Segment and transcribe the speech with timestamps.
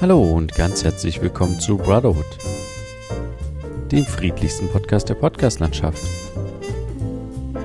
[0.00, 2.24] Hallo und ganz herzlich willkommen zu Brotherhood,
[3.90, 6.00] dem friedlichsten Podcast der Podcastlandschaft.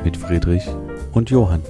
[0.03, 0.63] Mit Friedrich
[1.11, 1.61] und Johann.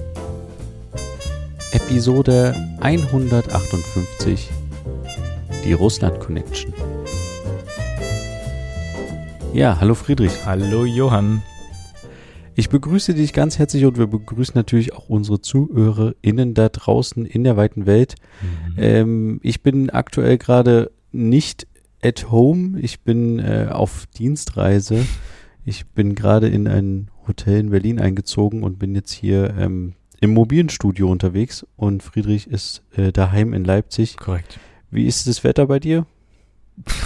[1.72, 4.48] Episode 158
[5.66, 6.72] Die Russland Connection.
[9.52, 10.32] Ja, hallo Friedrich.
[10.46, 11.42] Hallo Johann.
[12.56, 17.42] Ich begrüße dich ganz herzlich und wir begrüßen natürlich auch unsere ZuhörerInnen da draußen in
[17.42, 18.14] der weiten Welt.
[18.42, 18.74] Mhm.
[18.76, 21.66] Ähm, ich bin aktuell gerade nicht
[22.02, 22.78] at home.
[22.80, 25.04] Ich bin äh, auf Dienstreise.
[25.64, 30.30] Ich bin gerade in ein Hotel in Berlin eingezogen und bin jetzt hier ähm, im
[30.30, 34.16] mobilen Studio unterwegs und Friedrich ist äh, daheim in Leipzig.
[34.16, 34.60] Korrekt.
[34.90, 36.06] Wie ist das Wetter bei dir?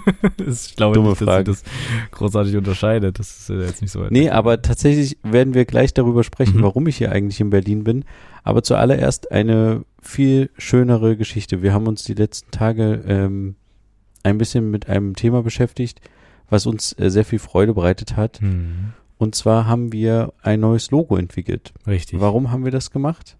[0.46, 1.44] ich glaube Dumme nicht, dass Frage.
[1.44, 1.62] das
[2.10, 3.18] großartig unterscheidet.
[3.18, 4.10] Das ist jetzt nicht so weit.
[4.10, 6.62] Nee, aber tatsächlich werden wir gleich darüber sprechen, mhm.
[6.62, 8.04] warum ich hier eigentlich in Berlin bin.
[8.42, 11.62] Aber zuallererst eine viel schönere Geschichte.
[11.62, 13.56] Wir haben uns die letzten Tage ähm,
[14.22, 16.00] ein bisschen mit einem Thema beschäftigt,
[16.48, 18.40] was uns äh, sehr viel Freude bereitet hat.
[18.42, 18.92] Mhm.
[19.18, 21.72] Und zwar haben wir ein neues Logo entwickelt.
[21.86, 22.20] Richtig.
[22.20, 23.36] Warum haben wir das gemacht?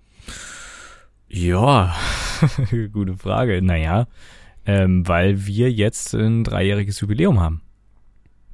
[1.28, 1.94] Ja,
[2.92, 3.60] gute Frage.
[3.62, 4.06] Naja,
[4.66, 7.62] ähm, weil wir jetzt ein dreijähriges Jubiläum haben.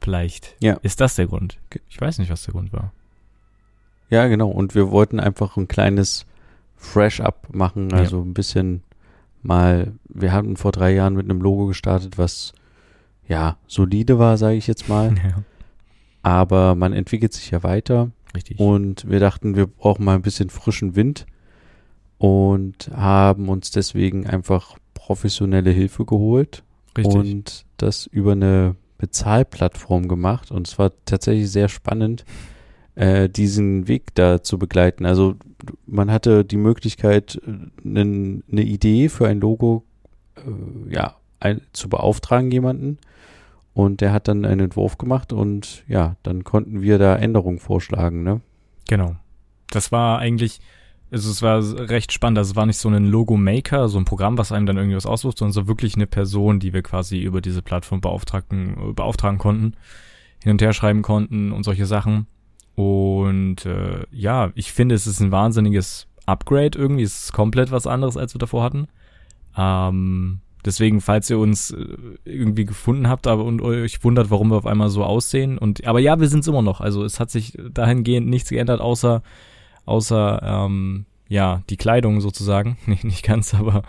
[0.01, 0.75] Vielleicht ja.
[0.83, 1.59] ist das der Grund.
[1.89, 2.93] Ich weiß nicht, was der Grund war.
[4.11, 4.49] Ja, genau.
[4.49, 6.25] Und wir wollten einfach ein kleines
[6.77, 8.25] Fresh-Up machen, also ja.
[8.25, 8.83] ein bisschen
[9.43, 12.53] mal, wir hatten vor drei Jahren mit einem Logo gestartet, was
[13.27, 15.15] ja solide war, sage ich jetzt mal.
[15.25, 15.43] Ja.
[16.21, 18.11] Aber man entwickelt sich ja weiter.
[18.35, 18.59] Richtig.
[18.59, 21.27] Und wir dachten, wir brauchen mal ein bisschen frischen Wind
[22.19, 24.77] und haben uns deswegen einfach
[25.09, 26.63] professionelle Hilfe geholt
[26.95, 27.15] Richtig.
[27.15, 32.27] und das über eine Bezahlplattform gemacht und es war tatsächlich sehr spannend,
[32.95, 35.07] äh, diesen Weg da zu begleiten.
[35.07, 35.37] Also
[35.87, 37.41] man hatte die Möglichkeit,
[37.83, 39.85] eine, äh, eine Idee für ein Logo
[40.37, 42.99] äh, ja, ein, zu beauftragen jemanden
[43.73, 48.25] und der hat dann einen Entwurf gemacht und ja, dann konnten wir da Änderungen vorschlagen,
[48.25, 48.43] ne?
[48.87, 49.17] Genau.
[49.71, 50.61] Das war eigentlich
[51.11, 52.39] also es war recht spannend.
[52.39, 55.07] Also es war nicht so ein Logo-Maker, so ein Programm, was einem dann irgendwie was
[55.07, 59.75] aussucht, sondern so wirklich eine Person, die wir quasi über diese Plattform beauftragen, beauftragen konnten,
[60.43, 62.27] hin und her schreiben konnten und solche Sachen.
[62.75, 67.03] Und äh, ja, ich finde, es ist ein wahnsinniges Upgrade irgendwie.
[67.03, 68.89] Es ist komplett was anderes, als wir davor hatten.
[69.57, 71.87] Ähm, deswegen, falls ihr uns äh,
[72.25, 75.59] irgendwie gefunden habt aber und euch wundert, warum wir auf einmal so aussehen.
[75.59, 76.81] Und aber ja, wir sind es immer noch.
[76.81, 79.23] Also es hat sich dahingehend nichts geändert, außer
[79.89, 83.83] außer ähm, ja die Kleidung sozusagen, nicht, nicht ganz, aber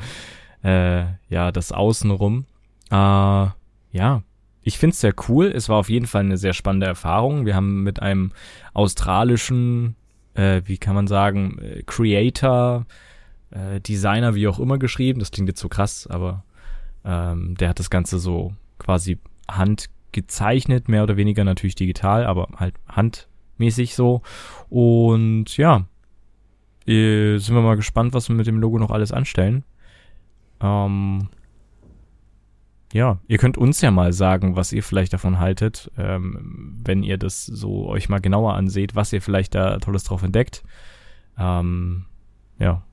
[0.63, 2.45] äh, ja das Außenrum.
[2.91, 3.47] Äh,
[3.91, 4.21] ja,
[4.61, 5.47] ich find's sehr cool.
[5.47, 7.45] Es war auf jeden Fall eine sehr spannende Erfahrung.
[7.45, 8.31] Wir haben mit einem
[8.73, 9.95] australischen,
[10.33, 12.85] äh, wie kann man sagen, äh, Creator,
[13.51, 15.19] äh, Designer, wie auch immer geschrieben.
[15.19, 16.43] Das klingt jetzt so krass, aber
[17.05, 19.17] ähm, der hat das Ganze so quasi
[19.49, 23.28] handgezeichnet, mehr oder weniger natürlich digital, aber halt
[23.59, 24.21] handmäßig so.
[24.69, 25.85] Und ja,
[26.87, 29.63] äh, sind wir mal gespannt, was wir mit dem Logo noch alles anstellen.
[30.61, 31.29] Ähm,
[32.91, 37.17] ja, ihr könnt uns ja mal sagen, was ihr vielleicht davon haltet, ähm, wenn ihr
[37.17, 40.63] das so euch mal genauer anseht, was ihr vielleicht da Tolles drauf entdeckt.
[41.37, 42.05] Ähm,
[42.57, 42.83] ja.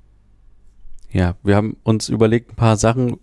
[1.12, 3.16] Ja, wir haben uns überlegt, ein paar Sachen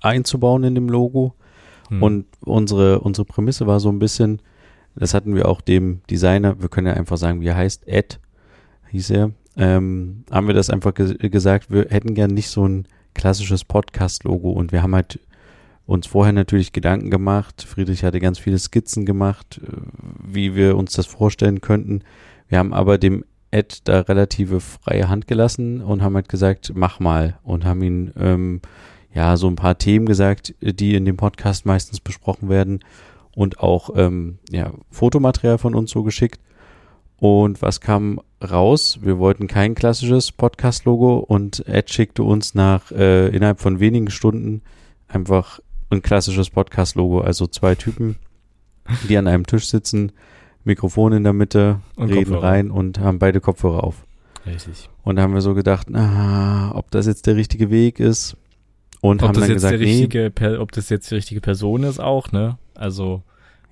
[0.00, 1.34] einzubauen in dem Logo.
[1.88, 2.02] Hm.
[2.02, 4.42] Und unsere, unsere Prämisse war so ein bisschen,
[4.98, 8.20] das hatten wir auch dem Designer, wir können ja einfach sagen, wie er heißt, Ed
[8.90, 12.86] hieß er, ähm, haben wir das einfach ge gesagt, wir hätten gern nicht so ein
[13.14, 14.50] klassisches Podcast-Logo.
[14.50, 15.18] Und wir haben halt
[15.84, 17.66] uns vorher natürlich Gedanken gemacht.
[17.68, 19.70] Friedrich hatte ganz viele Skizzen gemacht, äh,
[20.24, 22.02] wie wir uns das vorstellen könnten.
[22.48, 27.00] Wir haben aber dem Ed da relative freie Hand gelassen und haben halt gesagt, mach
[27.00, 27.38] mal.
[27.42, 28.60] Und haben ihn ähm,
[29.12, 32.80] ja so ein paar Themen gesagt, die in dem Podcast meistens besprochen werden
[33.34, 36.40] und auch ähm, ja, Fotomaterial von uns so geschickt.
[37.20, 39.00] Und was kam raus?
[39.02, 44.62] Wir wollten kein klassisches Podcast-Logo und Ed schickte uns nach äh, innerhalb von wenigen Stunden
[45.08, 45.60] einfach
[45.90, 47.20] ein klassisches Podcast-Logo.
[47.20, 48.16] Also zwei Typen,
[49.08, 50.12] die an einem Tisch sitzen,
[50.64, 52.42] Mikrofon in der Mitte, und reden Kopfhörer.
[52.42, 54.04] rein und haben beide Kopfhörer auf.
[54.46, 54.88] Richtig.
[55.02, 58.36] Und da haben wir so gedacht, ah, ob das jetzt der richtige Weg ist.
[59.00, 60.08] Und ob haben dann gesagt, nee.
[60.58, 62.58] ob das jetzt die richtige Person ist auch, ne?
[62.78, 63.22] Also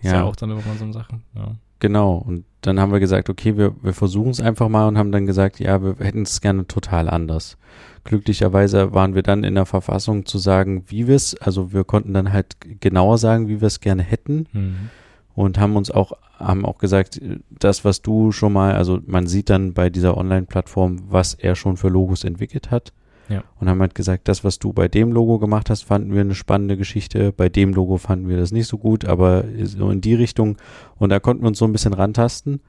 [0.00, 1.20] ist ja, ja auch dann immer so eine Sache.
[1.34, 1.52] Ja.
[1.78, 2.16] Genau.
[2.16, 5.26] Und dann haben wir gesagt, okay, wir, wir versuchen es einfach mal und haben dann
[5.26, 7.58] gesagt, ja, wir hätten es gerne total anders.
[8.04, 12.14] Glücklicherweise waren wir dann in der Verfassung zu sagen, wie wir es, also wir konnten
[12.14, 14.46] dann halt genauer sagen, wie wir es gerne hätten.
[14.52, 14.90] Mhm.
[15.34, 17.20] Und haben uns auch, haben auch gesagt,
[17.50, 21.76] das, was du schon mal, also man sieht dann bei dieser Online-Plattform, was er schon
[21.76, 22.94] für Logos entwickelt hat.
[23.28, 23.42] Ja.
[23.58, 26.34] und haben halt gesagt, das, was du bei dem Logo gemacht hast, fanden wir eine
[26.34, 30.14] spannende Geschichte, bei dem Logo fanden wir das nicht so gut, aber so in die
[30.14, 30.56] Richtung
[30.98, 32.60] und da konnten wir uns so ein bisschen rantasten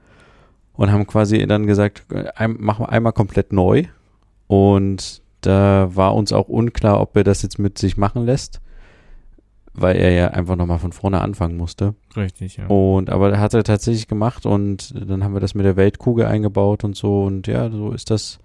[0.72, 2.06] und haben quasi dann gesagt,
[2.36, 3.84] ein, machen wir einmal komplett neu
[4.46, 8.60] und da war uns auch unklar, ob er das jetzt mit sich machen lässt,
[9.72, 11.94] weil er ja einfach nochmal von vorne anfangen musste.
[12.16, 12.66] Richtig, ja.
[12.66, 16.26] Und aber er hat er tatsächlich gemacht und dann haben wir das mit der Weltkugel
[16.26, 18.40] eingebaut und so und ja, so ist das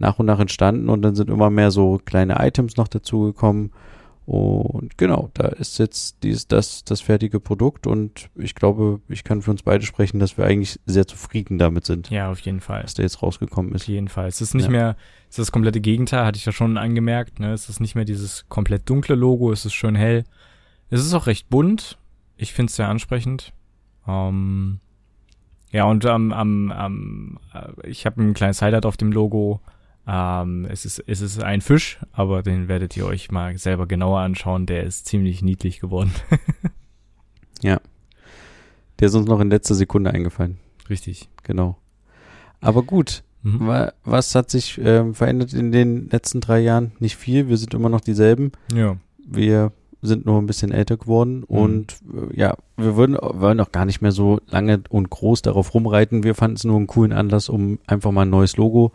[0.00, 3.70] nach und nach entstanden und dann sind immer mehr so kleine Items noch dazugekommen.
[4.26, 9.42] Und genau, da ist jetzt dies, das, das fertige Produkt und ich glaube, ich kann
[9.42, 12.82] für uns beide sprechen, dass wir eigentlich sehr zufrieden damit sind, Ja, auf jeden Fall.
[12.82, 13.88] dass der jetzt rausgekommen Auf ist.
[13.88, 14.28] jeden Fall.
[14.28, 14.70] Es ist nicht Ja.
[14.70, 17.40] mehr, es ist das komplette Gegenteil, hatte ich ja schon angemerkt.
[17.40, 17.52] Ne?
[17.52, 20.24] Es ist nicht mehr dieses komplett dunkle Logo, es ist schön hell.
[20.90, 21.98] Es ist auch recht bunt.
[22.36, 23.52] Ich finde es sehr ansprechend.
[24.06, 24.78] Ähm,
[25.72, 29.60] ja, und am, am, am, äh, ich habe ein kleines Highlight auf dem Logo.
[30.06, 34.20] Ähm, es, ist, es ist ein Fisch, aber den werdet ihr euch mal selber genauer
[34.20, 34.66] anschauen.
[34.66, 36.12] Der ist ziemlich niedlich geworden.
[37.62, 40.58] Der ist uns noch in letzter Sekunde eingefallen.
[40.88, 41.28] Richtig.
[41.42, 41.78] Genau.
[42.60, 43.66] Aber gut, Mhm.
[43.66, 46.92] wa- was hat sich ähm, verändert in den letzten drei Jahren?
[46.98, 48.52] Nicht viel, wir sind immer noch dieselben.
[48.74, 48.96] Ja.
[49.26, 52.00] Wir sind nur ein bisschen älter geworden und
[52.32, 56.22] äh, ja, wir würden, wollen auch gar nicht mehr so lange und groß darauf rumreiten.
[56.22, 58.92] Wir fanden es nur einen coolen Anlass, um einfach mal ein neues Logo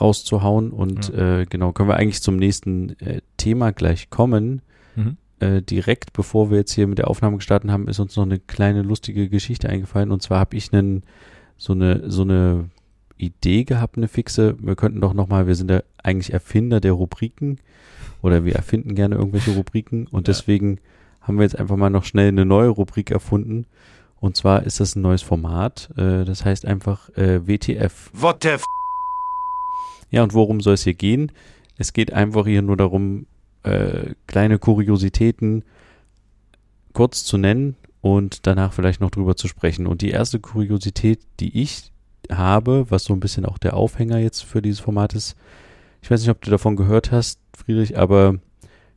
[0.00, 4.62] rauszuhauen und äh, genau, können wir eigentlich zum nächsten äh, Thema gleich kommen.
[4.96, 5.16] Mhm.
[5.40, 8.38] Äh, direkt bevor wir jetzt hier mit der Aufnahme gestartet haben, ist uns noch eine
[8.38, 11.02] kleine lustige Geschichte eingefallen und zwar habe ich einen
[11.56, 12.70] so eine so eine
[13.16, 14.56] Idee gehabt, eine fixe.
[14.60, 17.58] Wir könnten doch noch mal, wir sind ja eigentlich Erfinder der Rubriken
[18.22, 20.32] oder wir erfinden gerne irgendwelche Rubriken und Ja.
[20.32, 20.78] deswegen
[21.20, 23.66] haben wir jetzt einfach mal noch schnell eine neue Rubrik erfunden.
[24.20, 25.90] Und zwar ist das ein neues Format.
[25.96, 28.10] Äh, das heißt einfach äh, WTF.
[28.12, 28.64] What the f
[30.14, 31.32] Ja, und worum soll es hier gehen?
[31.76, 33.26] Es geht einfach hier nur darum,
[33.64, 35.64] äh, kleine Kuriositäten
[36.92, 39.86] kurz zu nennen und danach vielleicht noch drüber zu sprechen.
[39.86, 41.90] Und die erste Kuriosität, die ich
[42.30, 45.36] habe, was so ein bisschen auch der Aufhänger jetzt für dieses Format ist,
[46.02, 48.36] ich weiß nicht, ob du davon gehört hast, Friedrich, aber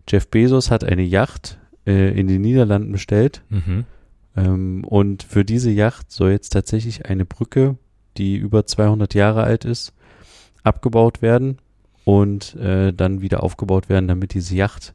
[0.10, 3.86] Jeff Bezos hat eine Yacht äh, in den Niederlanden bestellt Mhm.
[4.36, 7.78] ähm, und für diese Yacht soll jetzt tatsächlich eine Brücke,
[8.18, 9.94] die über 200 Jahre alt ist,
[10.68, 11.58] abgebaut werden
[12.06, 14.94] und äh, dann wieder aufgebaut werden, damit diese Yacht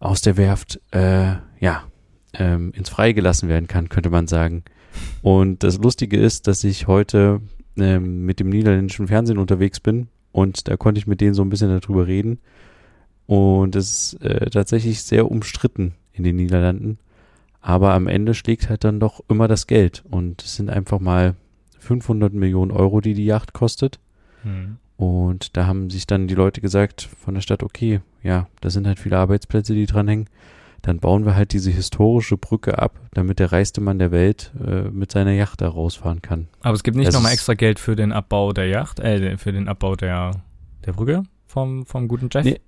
[0.00, 1.84] aus der Werft, äh, ja,
[2.34, 4.64] ähm, ins Freie gelassen werden kann, könnte man sagen.
[5.22, 7.40] Und das Lustige ist, dass ich heute
[7.76, 11.50] ähm, mit dem niederländischen Fernsehen unterwegs bin und da konnte ich mit denen so ein
[11.50, 12.38] bisschen darüber reden.
[13.26, 16.98] Und es ist äh, tatsächlich sehr umstritten in den Niederlanden.
[17.60, 20.02] Aber am Ende schlägt halt dann doch immer das Geld.
[20.10, 21.36] Und es sind einfach mal
[21.78, 24.00] 500 Millionen Euro, die die Yacht kostet.
[24.44, 24.76] Mhm.
[24.96, 28.86] Und da haben sich dann die Leute gesagt von der Stadt, okay, ja, da sind
[28.86, 30.28] halt viele Arbeitsplätze, die dranhängen.
[30.82, 34.82] Dann bauen wir halt diese historische Brücke ab, damit der reichste Mann der Welt äh,
[34.90, 36.48] mit seiner Yacht da rausfahren kann.
[36.60, 39.68] Aber es gibt nicht nochmal extra Geld für den Abbau der Yacht, äh, für den
[39.68, 40.32] Abbau der,
[40.84, 42.44] der Brücke vom, vom guten Jeff?
[42.44, 42.60] Nee.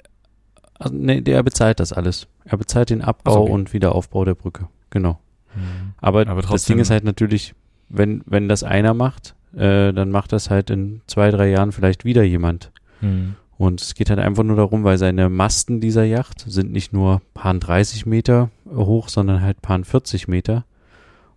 [0.79, 2.29] Also, nee, der bezahlt das alles.
[2.45, 3.53] Er bezahlt den Abbau okay.
[3.53, 4.69] und Wiederaufbau der Brücke.
[4.91, 5.21] Genau.
[5.55, 5.95] Mhm.
[5.99, 7.55] Aber, Aber das Ding ist halt natürlich,
[7.89, 12.05] wenn, wenn das einer macht, äh, dann macht das halt in zwei, drei Jahren vielleicht
[12.05, 12.73] wieder jemand.
[13.01, 13.37] Mhm.
[13.57, 17.23] Und es geht halt einfach nur darum, weil seine Masten dieser Yacht sind nicht nur
[17.35, 20.65] paar 30 Meter hoch, sondern halt paar 40 Meter.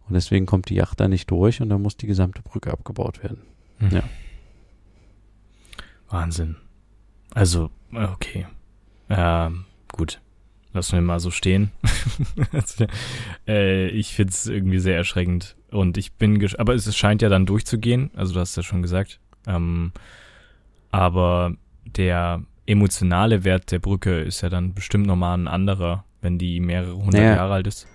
[0.08, 3.22] Und deswegen kommt die Yacht da nicht durch und dann muss die gesamte Brücke abgebaut
[3.24, 3.42] werden.
[3.80, 3.90] Mhm.
[3.92, 4.04] Ja.
[6.10, 6.56] Wahnsinn.
[7.34, 8.48] Also, äh, okay.
[9.10, 10.22] Ähm, gut.
[10.74, 11.72] Lassen wir mal so stehen.
[13.48, 15.56] Äh, ich find's irgendwie sehr erschreckend.
[15.72, 18.12] Und ich bin, gesch aber es scheint ja dann durchzugehen.
[18.16, 19.20] Also du hast ja schon gesagt.
[19.46, 19.92] Ähm,
[20.92, 21.54] aber
[21.86, 26.96] der emotionale Wert der Brücke ist ja dann bestimmt nochmal ein anderer, wenn die mehrere
[26.96, 27.36] hundert Naja.
[27.36, 27.88] Jahre alt ist.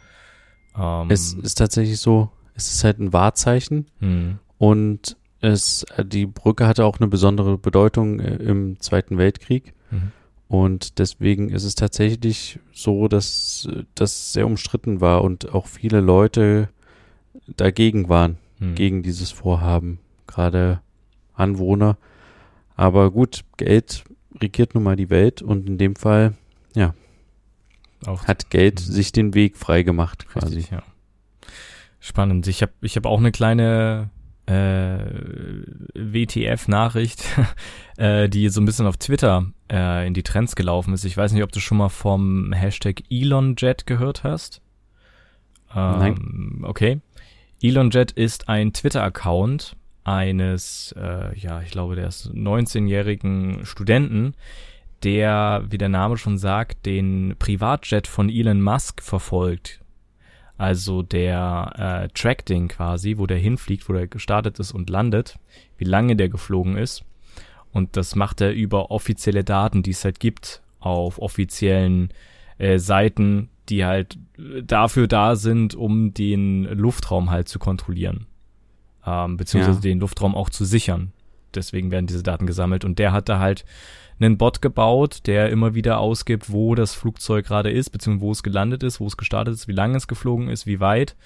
[0.77, 6.67] Ähm, Es ist tatsächlich so, es ist halt ein Wahrzeichen hm, und es, die Brücke
[6.67, 9.75] hatte auch eine besondere Bedeutung äh, im Zweiten Weltkrieg.
[9.91, 10.13] mhm.
[10.49, 16.01] Und deswegen ist es tatsächlich so, dass äh, das sehr umstritten war und auch viele
[16.01, 16.69] Leute
[17.57, 18.75] dagegen waren, Hm.
[18.75, 20.81] gegen dieses Vorhaben, gerade
[21.35, 21.97] Anwohner.
[22.77, 24.05] Aber gut, Geld
[24.41, 26.35] regiert nun mal die Welt und in dem Fall
[28.05, 28.93] Auch hat Geld Mhm.
[28.93, 30.57] sich den Weg frei gemacht quasi.
[30.57, 30.83] Richtig, ja.
[32.01, 32.49] Spannend.
[32.49, 34.11] Ich habe ich hab auch eine kleine
[34.47, 34.99] äh,
[35.95, 37.23] WTF-Nachricht,
[37.97, 41.05] äh, die so ein bisschen auf Twitter äh, in die Trends gelaufen ist.
[41.05, 44.61] Ich weiß nicht, ob du schon mal vom Hashtag ElonJet gehört hast.
[45.75, 46.59] Ähm, Nein.
[46.65, 47.01] Okay.
[47.63, 54.35] ElonJet ist ein Twitter-Account eines, äh, ja, ich glaube, der ist 19-jährigen Studenten,
[55.05, 59.81] der, wie der Name schon sagt, den Privatjet von Elon Musk verfolgt.
[60.59, 61.73] Also der
[62.05, 65.39] äh, Track-Ding quasi, wo der hinfliegt, wo der gestartet ist und landet,
[65.77, 67.05] wie lange der geflogen ist.
[67.73, 72.13] Und das macht er über offizielle Daten, die es halt gibt, auf offiziellen
[72.59, 74.19] äh, Seiten, die halt
[74.65, 78.27] dafür da sind, um den Luftraum halt zu kontrollieren.
[79.07, 79.83] Ähm, beziehungsweise ja.
[79.83, 81.13] den Luftraum auch zu sichern.
[81.55, 82.85] Deswegen werden diese Daten gesammelt.
[82.85, 83.65] Und der hat da halt
[84.21, 88.43] einen Bot gebaut, der immer wieder ausgibt, wo das Flugzeug gerade ist, beziehungsweise wo es
[88.43, 91.17] gelandet ist, wo es gestartet ist, wie lange es geflogen ist, wie weit.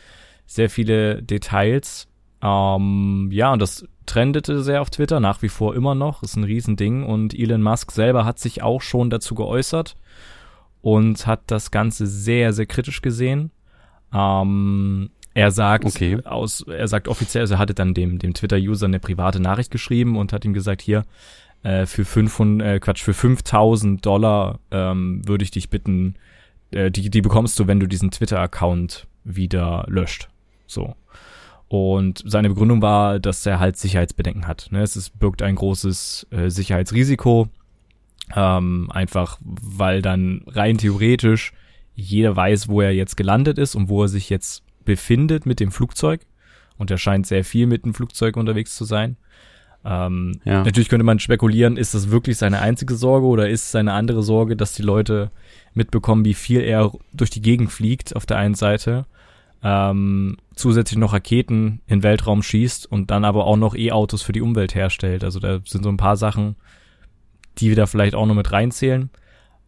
[0.46, 2.08] Sehr viele Details.
[2.42, 6.44] Ähm, ja, und das trendete sehr auf Twitter, nach wie vor immer noch, ist ein
[6.44, 7.04] Riesending.
[7.04, 9.96] Und Elon Musk selber hat sich auch schon dazu geäußert
[10.82, 13.50] und hat das Ganze sehr, sehr kritisch gesehen.
[14.12, 16.18] Ähm, er sagt okay.
[16.24, 20.16] aus, er sagt offiziell, also er hatte dann dem, dem Twitter-User eine private Nachricht geschrieben
[20.16, 21.04] und hat ihm gesagt, hier,
[21.62, 26.14] äh, für 500, äh, Quatsch, für 5000 Dollar ähm, würde ich dich bitten,
[26.70, 30.28] äh, die, die bekommst du, wenn du diesen Twitter-Account wieder löscht.
[30.66, 30.94] So.
[31.68, 34.68] Und seine Begründung war, dass er halt Sicherheitsbedenken hat.
[34.70, 34.82] Ne?
[34.82, 37.48] Es ist, birgt ein großes äh, Sicherheitsrisiko,
[38.34, 41.52] ähm, einfach weil dann rein theoretisch
[41.94, 45.70] jeder weiß, wo er jetzt gelandet ist und wo er sich jetzt befindet mit dem
[45.70, 46.20] Flugzeug.
[46.78, 49.16] Und er scheint sehr viel mit dem Flugzeug unterwegs zu sein.
[49.84, 50.62] Ähm, ja.
[50.64, 54.56] Natürlich könnte man spekulieren, ist das wirklich seine einzige Sorge oder ist seine andere Sorge,
[54.56, 55.30] dass die Leute
[55.74, 59.06] mitbekommen, wie viel er durch die Gegend fliegt auf der einen Seite,
[59.62, 64.42] ähm, zusätzlich noch Raketen in Weltraum schießt und dann aber auch noch E-Autos für die
[64.42, 65.22] Umwelt herstellt.
[65.22, 66.56] Also da sind so ein paar Sachen,
[67.58, 69.10] die wir da vielleicht auch noch mit reinzählen.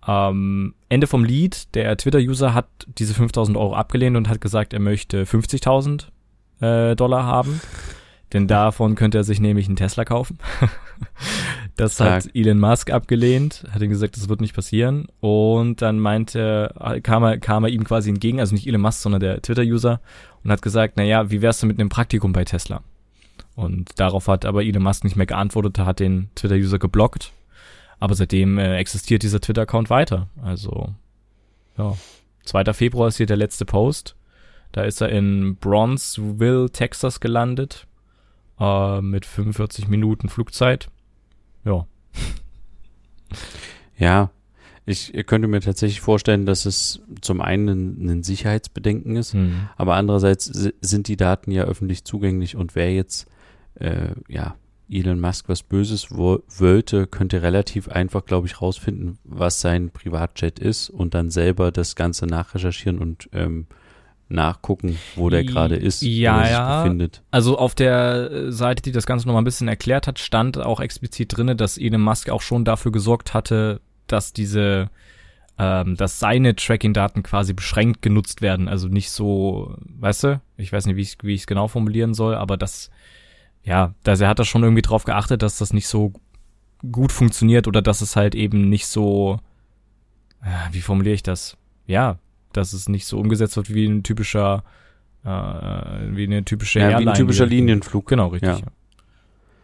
[0.06, 4.80] Ähm, Ende vom Lied, der Twitter-User hat diese 5000 Euro abgelehnt und hat gesagt, er
[4.80, 6.06] möchte 50.000
[6.60, 7.60] äh, Dollar haben.
[8.32, 10.38] Denn davon könnte er sich nämlich einen Tesla kaufen.
[11.76, 12.24] das Stark.
[12.24, 15.06] hat Elon Musk abgelehnt, hat ihm gesagt, das wird nicht passieren.
[15.20, 19.20] Und dann meinte, kam er, kam er ihm quasi entgegen, also nicht Elon Musk, sondern
[19.20, 20.00] der Twitter-User,
[20.44, 22.82] und hat gesagt, naja, wie wär's denn mit einem Praktikum bei Tesla?
[23.54, 27.32] Und darauf hat aber Elon Musk nicht mehr geantwortet, hat den Twitter-User geblockt.
[28.00, 30.28] Aber seitdem äh, existiert dieser Twitter-Account weiter.
[30.42, 30.94] Also,
[31.76, 31.96] ja.
[32.44, 32.72] 2.
[32.72, 34.16] Februar ist hier der letzte Post.
[34.72, 37.86] Da ist er in Bronzeville, Texas gelandet
[38.60, 40.88] äh, mit 45 Minuten Flugzeit.
[41.64, 41.86] Ja.
[44.00, 44.30] Ja,
[44.86, 49.68] ich könnte mir tatsächlich vorstellen, dass es zum einen ein, Sicherheitsbedenken ist, mhm.
[49.76, 53.28] aber andererseits sind die Daten ja öffentlich zugänglich und wer jetzt
[53.74, 54.54] äh, ja
[54.90, 60.58] Elon Musk was Böses wo wollte, könnte relativ einfach, glaube ich, rausfinden, was sein Privatjet
[60.58, 63.66] ist und dann selber das Ganze nachrecherchieren und ähm,
[64.28, 66.82] nachgucken, wo der gerade ist, ja, wo er sich ja.
[66.82, 67.22] befindet.
[67.30, 71.36] Also auf der Seite, die das Ganze nochmal ein bisschen erklärt hat, stand auch explizit
[71.36, 74.90] drinne, dass Elon Musk auch schon dafür gesorgt hatte, dass diese,
[75.58, 78.68] ähm, dass seine Tracking-Daten quasi beschränkt genutzt werden.
[78.68, 82.14] Also nicht so, weißt du, ich weiß nicht, wie ich wie ich es genau formulieren
[82.14, 82.90] soll, aber das,
[83.62, 86.12] ja, dass er hat da schon irgendwie drauf geachtet, dass das nicht so
[86.92, 89.38] gut funktioniert oder dass es halt eben nicht so,
[90.42, 91.56] äh, wie formuliere ich das?
[91.86, 92.18] Ja,
[92.52, 94.64] dass es nicht so umgesetzt wird wie ein typischer,
[95.24, 97.06] äh, wie eine typische ja, Airline.
[97.06, 98.06] Wie ein typischer Linienflug.
[98.06, 98.60] Genau, richtig.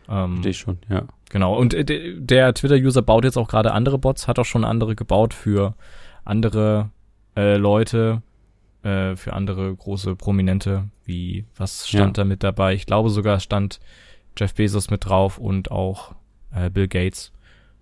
[0.08, 0.24] Ja.
[0.24, 1.04] Ähm, ich schon, ja.
[1.30, 1.56] Genau.
[1.56, 5.34] Und äh, der Twitter-User baut jetzt auch gerade andere Bots, hat auch schon andere gebaut
[5.34, 5.74] für
[6.24, 6.90] andere
[7.36, 8.22] äh, Leute,
[8.84, 12.22] äh, für andere große Prominente, wie, was stand ja.
[12.22, 12.74] da mit dabei?
[12.74, 13.80] Ich glaube sogar stand
[14.36, 16.14] Jeff Bezos mit drauf und auch
[16.54, 17.32] äh, Bill Gates.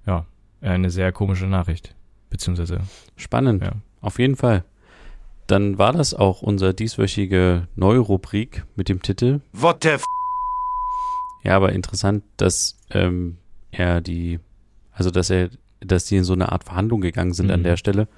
[0.06, 0.26] Ja,
[0.60, 1.94] eine sehr komische Nachricht.
[2.30, 2.80] Beziehungsweise.
[3.16, 3.62] Spannend.
[3.62, 3.72] Ja.
[4.00, 4.64] Auf jeden Fall.
[5.46, 10.04] Dann war das auch unser dieswöchige Neurubrik mit dem Titel What the f
[11.42, 13.38] Ja, aber interessant, dass ähm,
[13.70, 14.38] er die,
[14.92, 17.54] also dass er, dass die in so eine Art Verhandlung gegangen sind mhm.
[17.54, 18.08] an der Stelle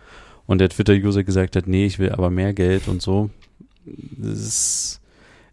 [0.46, 3.30] und der Twitter-User gesagt hat, nee, ich will aber mehr Geld und so.
[3.84, 5.00] Das ist,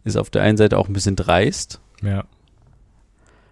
[0.04, 1.80] ist auf der einen Seite auch ein bisschen dreist.
[2.02, 2.26] Ja.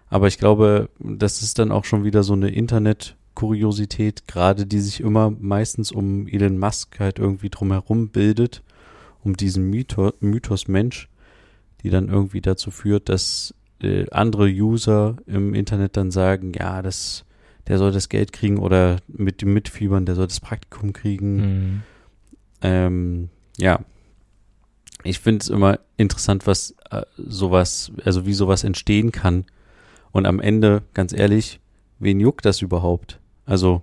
[0.08, 4.80] Aber ich glaube, das ist dann auch schon wieder so eine Internet- Kuriosität, gerade die
[4.80, 8.62] sich immer meistens um Elon Musk halt irgendwie drumherum bildet,
[9.22, 11.08] um diesen Mythos, Mythos Mensch,
[11.82, 17.24] die dann irgendwie dazu führt, dass äh, andere User im Internet dann sagen, ja, das,
[17.70, 21.36] der soll das Geld kriegen oder mit dem Mitfiebern, der soll das Praktikum kriegen.
[21.36, 21.82] Mhm.
[22.62, 23.78] Ähm, ja.
[25.04, 29.44] Ich finde es immer interessant, was äh, sowas, also wie sowas entstehen kann.
[30.10, 31.60] Und am Ende, ganz ehrlich,
[32.00, 33.20] wen juckt das überhaupt?
[33.46, 33.82] Also,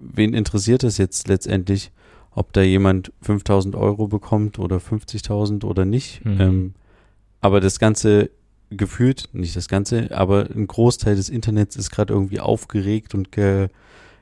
[0.00, 1.92] wen interessiert es jetzt letztendlich,
[2.30, 6.24] ob da jemand 5000 Euro bekommt oder 50.000 oder nicht?
[6.24, 6.40] Mhm.
[6.40, 6.74] Ähm,
[7.42, 8.30] aber das Ganze
[8.70, 13.68] gefühlt, nicht das Ganze, aber ein Großteil des Internets ist gerade irgendwie aufgeregt und ge,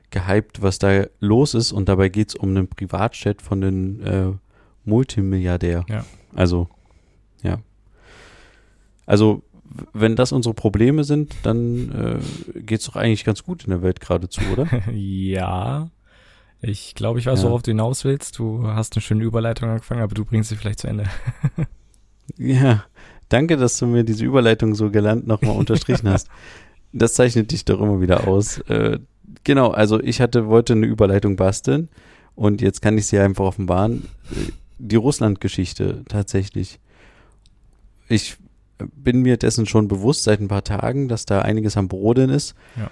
[0.09, 4.37] gehypt, was da los ist und dabei geht es um einen Privatjet von einem äh,
[4.85, 5.85] Multimilliardär.
[5.89, 6.05] Ja.
[6.33, 6.69] Also,
[7.43, 7.59] ja.
[9.05, 9.43] Also,
[9.93, 12.21] wenn das unsere Probleme sind, dann
[12.55, 14.67] äh, geht es doch eigentlich ganz gut in der Welt geradezu, oder?
[14.93, 15.89] ja.
[16.61, 17.49] Ich glaube, ich weiß, Ja.
[17.49, 18.39] worauf du hinaus willst.
[18.39, 21.05] Du hast eine schöne Überleitung angefangen, aber du bringst sie vielleicht zu Ende.
[22.37, 22.83] ja,
[23.29, 26.27] danke, dass du mir diese Überleitung so galant nochmal unterstrichen hast.
[26.93, 28.59] Das zeichnet dich doch immer wieder aus.
[28.69, 28.99] Äh,
[29.43, 31.89] genau, also ich hatte, wollte eine Überleitung basteln
[32.33, 34.07] und jetzt kann ich sie einfach offenbaren.
[34.31, 36.79] Äh, Die Russland-Geschichte tatsächlich.
[38.07, 38.37] Ich
[38.77, 42.55] bin mir dessen schon bewusst seit ein paar Tagen, dass da einiges am Brodeln ist.
[42.77, 42.89] Ja.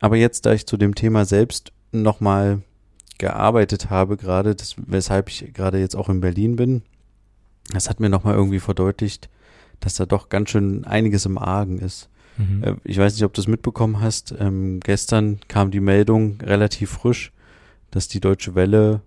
[0.00, 2.62] Aber jetzt, da ich zu dem Thema selbst nochmal
[3.18, 6.82] gearbeitet habe, gerade, das, weshalb ich gerade jetzt auch in Berlin bin,
[7.72, 9.28] das hat mir nochmal irgendwie verdeutlicht,
[9.80, 12.08] dass da doch ganz schön einiges im Argen ist.
[12.36, 12.64] Mhm.
[12.64, 14.34] Äh, Ich weiß nicht, ob du es mitbekommen hast.
[14.38, 17.32] Ähm, gestern kam die Meldung relativ frisch,
[17.90, 19.00] dass die Deutsche Welle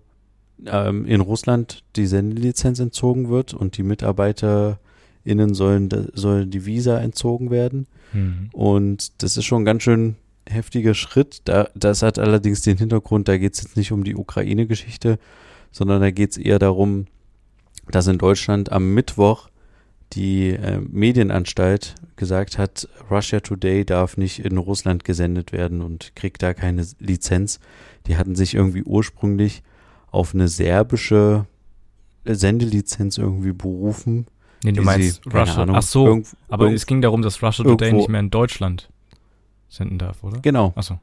[0.66, 7.50] ähm, in Russland die Sendelizenz entzogen wird und die MitarbeiterInnen sollen, sollen die Visa entzogen
[7.50, 7.86] werden.
[8.12, 8.50] Mhm.
[8.52, 10.16] Und das ist schon ein ganz schön
[10.48, 11.42] heftiger Schritt.
[11.44, 15.18] Da, das hat allerdings den Hintergrund, da geht es jetzt nicht um die Ukraine-Geschichte,
[15.70, 17.06] sondern da geht es eher darum,
[17.90, 19.48] dass in Deutschland am Mittwoch
[20.12, 26.42] die äh, Medienanstalt gesagt hat, Russia Today darf nicht in Russland gesendet werden und kriegt
[26.42, 27.60] da keine Lizenz.
[28.06, 29.62] Die hatten sich irgendwie ursprünglich
[30.10, 31.46] auf eine serbische
[32.24, 34.26] Sendelizenz irgendwie berufen.
[34.64, 35.62] Nee, du die meinst sie, keine Russia.
[35.62, 38.20] Ahnung, Ach so, irgend- aber irgend- es ging darum, dass Russia Today irgendwo- nicht mehr
[38.20, 38.88] in Deutschland
[39.68, 40.40] senden darf, oder?
[40.40, 40.72] Genau.
[40.76, 40.98] Ach so.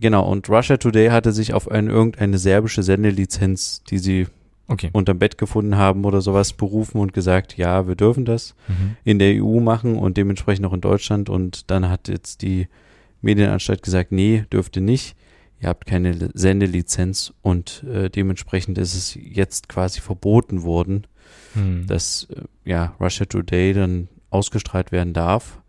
[0.00, 4.26] Genau, und Russia Today hatte sich auf eine, irgendeine serbische Sendelizenz, die sie
[4.66, 4.88] Okay.
[4.92, 8.96] unterm Bett gefunden haben oder sowas, berufen und gesagt, ja, wir dürfen das Mhm.
[9.04, 11.28] in der EU machen und dementsprechend auch in Deutschland.
[11.28, 12.68] Und dann hat jetzt die
[13.20, 15.16] Medienanstalt gesagt, nee, dürft ihr nicht.
[15.60, 21.06] Ihr habt keine Sendelizenz und äh, dementsprechend ist es jetzt quasi verboten worden,
[21.54, 21.86] Mhm.
[21.86, 25.60] dass äh, ja Russia Today dann ausgestrahlt werden darf.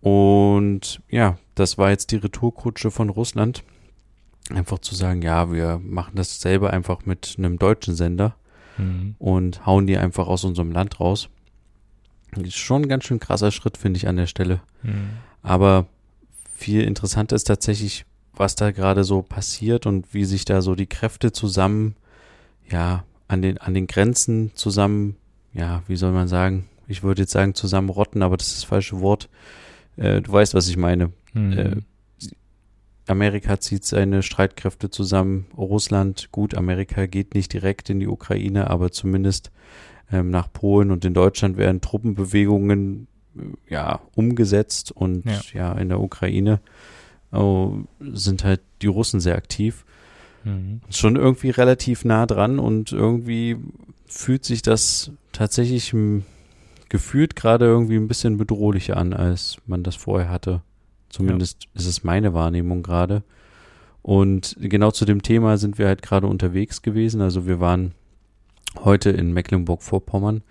[0.00, 3.62] Und ja, das war jetzt die Retourkutsche von Russland.
[4.54, 8.34] Einfach zu sagen, ja, wir machen das selber einfach mit einem deutschen Sender
[8.78, 9.14] Mhm.
[9.18, 11.28] und hauen die einfach aus unserem Land raus.
[12.36, 14.60] Ist schon ein ganz schön krasser Schritt, finde ich, an der Stelle.
[14.82, 15.10] Mhm.
[15.42, 15.86] Aber
[16.54, 20.86] viel interessanter ist tatsächlich, was da gerade so passiert und wie sich da so die
[20.86, 21.96] Kräfte zusammen,
[22.70, 25.16] ja, an den, an den Grenzen zusammen,
[25.52, 26.68] ja, wie soll man sagen?
[26.86, 29.28] Ich würde jetzt sagen zusammenrotten, aber das ist das falsche Wort.
[29.96, 31.10] Äh, du weißt, was ich meine.
[31.34, 31.52] Mhm.
[31.52, 31.76] Äh,
[33.10, 35.46] Amerika zieht seine Streitkräfte zusammen.
[35.56, 39.50] Russland, gut, Amerika geht nicht direkt in die Ukraine, aber zumindest
[40.12, 45.40] ähm, nach Polen und in Deutschland werden Truppenbewegungen äh, ja umgesetzt und Ja.
[45.52, 46.60] ja, in der Ukraine
[47.32, 49.84] oh, sind halt die Russen sehr aktiv.
[50.44, 50.80] Mhm.
[50.90, 53.56] Schon irgendwie relativ nah dran und irgendwie
[54.06, 56.24] fühlt sich das tatsächlich m,
[56.88, 60.62] gefühlt gerade irgendwie ein bisschen bedrohlicher an, als man das vorher hatte.
[61.10, 63.22] Zumindest ist es meine Wahrnehmung gerade.
[64.02, 67.20] Und genau zu dem Thema sind wir halt gerade unterwegs gewesen.
[67.20, 67.92] Also wir waren
[68.84, 70.42] heute in Mecklenburg-Vorpommern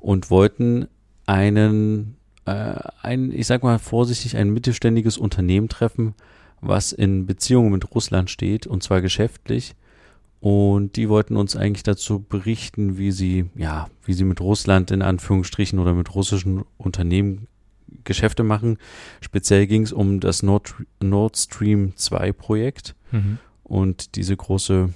[0.00, 0.88] und wollten
[1.26, 2.16] einen,
[2.46, 6.14] äh, ein, ich sag mal vorsichtig, ein mittelständiges Unternehmen treffen,
[6.60, 9.76] was in Beziehungen mit Russland steht, und zwar geschäftlich.
[10.40, 15.02] Und die wollten uns eigentlich dazu berichten, wie sie, ja, wie sie mit Russland in
[15.02, 17.48] Anführungsstrichen oder mit russischen Unternehmen
[18.04, 18.78] Geschäfte machen.
[19.20, 23.38] Speziell ging es um das Nord, Nord Stream 2 Projekt Mhm.
[23.64, 24.90] und diese große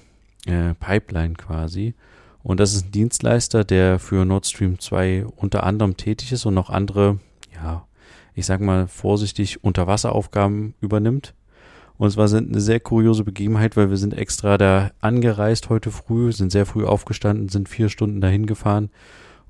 [0.46, 1.94] äh, Pipeline quasi.
[2.42, 6.54] Und das ist ein Dienstleister, der für Nord Stream 2 unter anderem tätig ist und
[6.54, 7.20] noch andere,
[7.54, 7.86] ja,
[8.34, 11.34] ich sag mal vorsichtig, Unterwasseraufgaben übernimmt.
[11.98, 15.90] Und es war sind eine sehr kuriose Begebenheit, weil wir sind extra da angereist heute
[15.90, 18.90] früh, sind sehr früh aufgestanden, sind vier Stunden dahin gefahren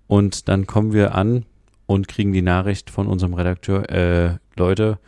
[0.07, 1.46] und dann kommen wir an
[1.92, 4.98] und kriegen die Nachricht von unserem Redakteur, äh, Leute,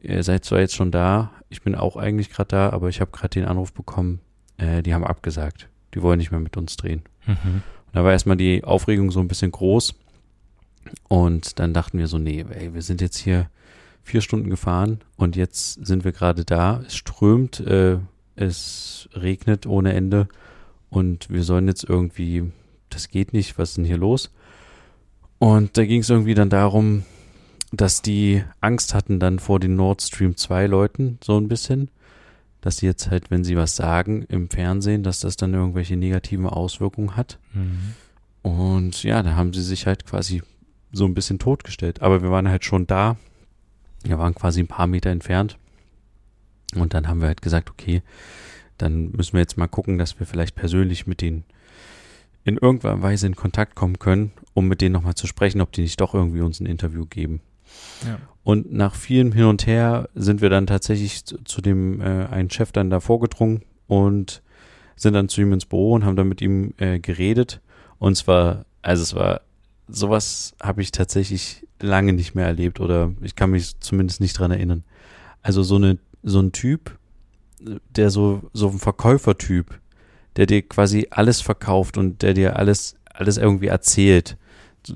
[0.00, 3.10] ihr seid zwar jetzt schon da, ich bin auch eigentlich gerade da, aber ich habe
[3.10, 4.20] gerade den Anruf bekommen,
[4.56, 5.68] äh, die haben abgesagt.
[5.92, 7.02] Die wollen nicht mehr mit uns drehen.
[7.26, 7.62] Mhm.
[7.86, 9.96] Und da war erstmal die Aufregung so ein bisschen groß.
[11.08, 13.50] Und dann dachten wir so, nee, ey, wir sind jetzt hier
[14.04, 16.80] vier Stunden gefahren und jetzt sind wir gerade da.
[16.86, 17.98] Es strömt, äh,
[18.36, 20.28] es regnet ohne Ende
[20.90, 22.52] und wir sollen jetzt irgendwie,
[22.88, 24.30] das geht nicht, was ist denn hier los?
[25.40, 27.04] Und da ging es irgendwie dann darum,
[27.72, 31.90] dass die Angst hatten dann vor den Nord Stream 2 Leuten so ein bisschen,
[32.60, 36.46] dass sie jetzt halt, wenn sie was sagen im Fernsehen, dass das dann irgendwelche negativen
[36.46, 37.38] Auswirkungen hat.
[37.54, 37.94] Mhm.
[38.42, 40.42] Und ja, da haben sie sich halt quasi
[40.92, 42.02] so ein bisschen totgestellt.
[42.02, 43.16] Aber wir waren halt schon da.
[44.04, 45.56] Wir waren quasi ein paar Meter entfernt.
[46.74, 48.02] Und dann haben wir halt gesagt, okay,
[48.76, 51.44] dann müssen wir jetzt mal gucken, dass wir vielleicht persönlich mit denen
[52.44, 55.82] in irgendeiner Weise in Kontakt kommen können, um mit denen nochmal zu sprechen, ob die
[55.82, 57.40] nicht doch irgendwie uns ein Interview geben.
[58.06, 58.18] Ja.
[58.42, 62.50] Und nach vielen Hin und Her sind wir dann tatsächlich zu, zu dem äh, einen
[62.50, 64.42] Chef dann da vorgedrungen und
[64.96, 67.60] sind dann zu ihm ins Büro und haben dann mit ihm äh, geredet.
[67.98, 69.42] Und zwar, also es war,
[69.88, 74.50] sowas habe ich tatsächlich lange nicht mehr erlebt oder ich kann mich zumindest nicht dran
[74.50, 74.84] erinnern.
[75.42, 76.98] Also so eine, so ein Typ,
[77.60, 79.78] der so, so ein Verkäufertyp,
[80.36, 84.36] der dir quasi alles verkauft und der dir alles, alles irgendwie erzählt.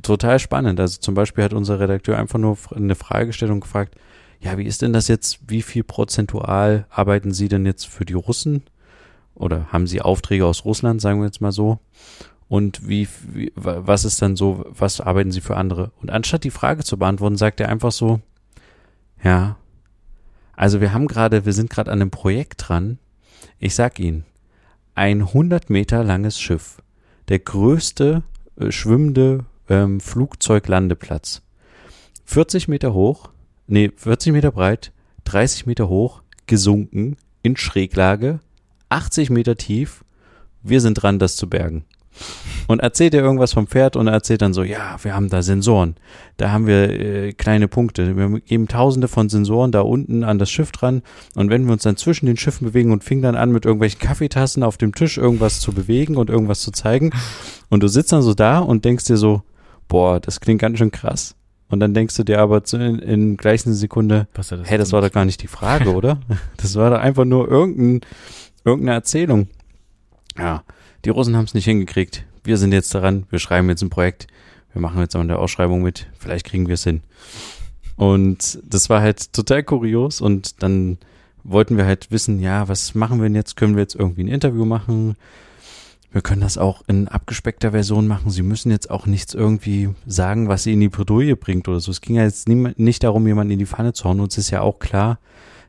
[0.02, 0.80] Total spannend.
[0.80, 3.96] Also zum Beispiel hat unser Redakteur einfach nur eine Fragestellung gefragt,
[4.40, 8.14] ja, wie ist denn das jetzt, wie viel prozentual arbeiten Sie denn jetzt für die
[8.14, 8.62] Russen?
[9.34, 11.78] Oder haben Sie Aufträge aus Russland, sagen wir jetzt mal so?
[12.46, 15.92] Und wie, wie was ist dann so, was arbeiten Sie für andere?
[16.00, 18.20] Und anstatt die Frage zu beantworten, sagt er einfach so,
[19.22, 19.56] ja,
[20.56, 22.98] also wir haben gerade, wir sind gerade an einem Projekt dran.
[23.58, 24.24] Ich sag Ihnen,
[24.94, 26.82] ein 100 Meter langes Schiff,
[27.28, 28.22] der größte
[28.56, 31.42] äh, schwimmende ähm, Flugzeuglandeplatz,
[32.24, 33.30] 40 Meter hoch,
[33.66, 34.92] nee, 40 Meter breit,
[35.24, 38.40] 30 Meter hoch, gesunken, in Schräglage,
[38.88, 40.04] 80 Meter tief.
[40.62, 41.84] Wir sind dran, das zu bergen
[42.66, 45.42] und erzählt er irgendwas vom Pferd und er erzählt dann so, ja, wir haben da
[45.42, 45.96] Sensoren,
[46.36, 50.50] da haben wir äh, kleine Punkte, wir geben tausende von Sensoren da unten an das
[50.50, 51.02] Schiff dran
[51.34, 54.00] und wenn wir uns dann zwischen den Schiffen bewegen und fing dann an mit irgendwelchen
[54.00, 57.10] Kaffeetassen auf dem Tisch irgendwas zu bewegen und irgendwas zu zeigen
[57.70, 59.42] und du sitzt dann so da und denkst dir so,
[59.88, 61.36] boah, das klingt ganz schön krass.
[61.68, 65.10] Und dann denkst du dir aber in, in gleichen Sekunde, das hey, das war doch
[65.10, 66.20] gar nicht die Frage, oder?
[66.56, 68.08] das war doch einfach nur irgendein,
[68.64, 69.48] irgendeine Erzählung.
[70.38, 70.62] Ja,
[71.04, 72.24] die Russen haben es nicht hingekriegt.
[72.42, 74.26] Wir sind jetzt daran, wir schreiben jetzt ein Projekt,
[74.72, 77.02] wir machen jetzt an der Ausschreibung mit, vielleicht kriegen wir es hin.
[77.96, 80.98] Und das war halt total kurios und dann
[81.44, 83.56] wollten wir halt wissen, ja, was machen wir denn jetzt?
[83.56, 85.16] Können wir jetzt irgendwie ein Interview machen?
[86.10, 88.30] Wir können das auch in abgespeckter Version machen.
[88.30, 91.90] Sie müssen jetzt auch nichts irgendwie sagen, was sie in die Bredouille bringt oder so.
[91.90, 94.20] Es ging ja jetzt nicht darum, jemanden in die Pfanne zu hauen.
[94.20, 95.18] Uns ist ja auch klar,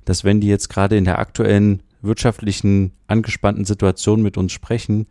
[0.05, 5.07] dass wenn die jetzt gerade in der aktuellen wirtschaftlichen angespannten Situation mit uns sprechen,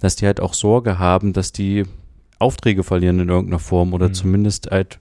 [0.00, 1.84] dass die halt auch Sorge haben, dass die
[2.38, 4.14] Aufträge verlieren in irgendeiner Form oder mhm.
[4.14, 4.98] zumindest halt,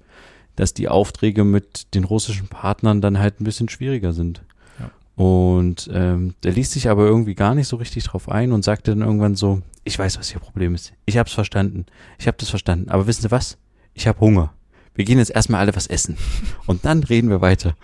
[0.55, 4.43] dass die Aufträge mit den russischen Partnern dann halt ein bisschen schwieriger sind.
[4.79, 4.91] Ja.
[5.15, 8.91] Und ähm, der ließ sich aber irgendwie gar nicht so richtig drauf ein und sagte
[8.91, 10.93] dann irgendwann so, ich weiß, was ihr Problem ist.
[11.05, 11.85] Ich hab's verstanden.
[12.19, 12.89] Ich hab das verstanden.
[12.89, 13.57] Aber wissen Sie was?
[13.93, 14.53] Ich hab Hunger.
[14.93, 16.17] Wir gehen jetzt erstmal alle was essen.
[16.65, 17.75] Und dann reden wir weiter.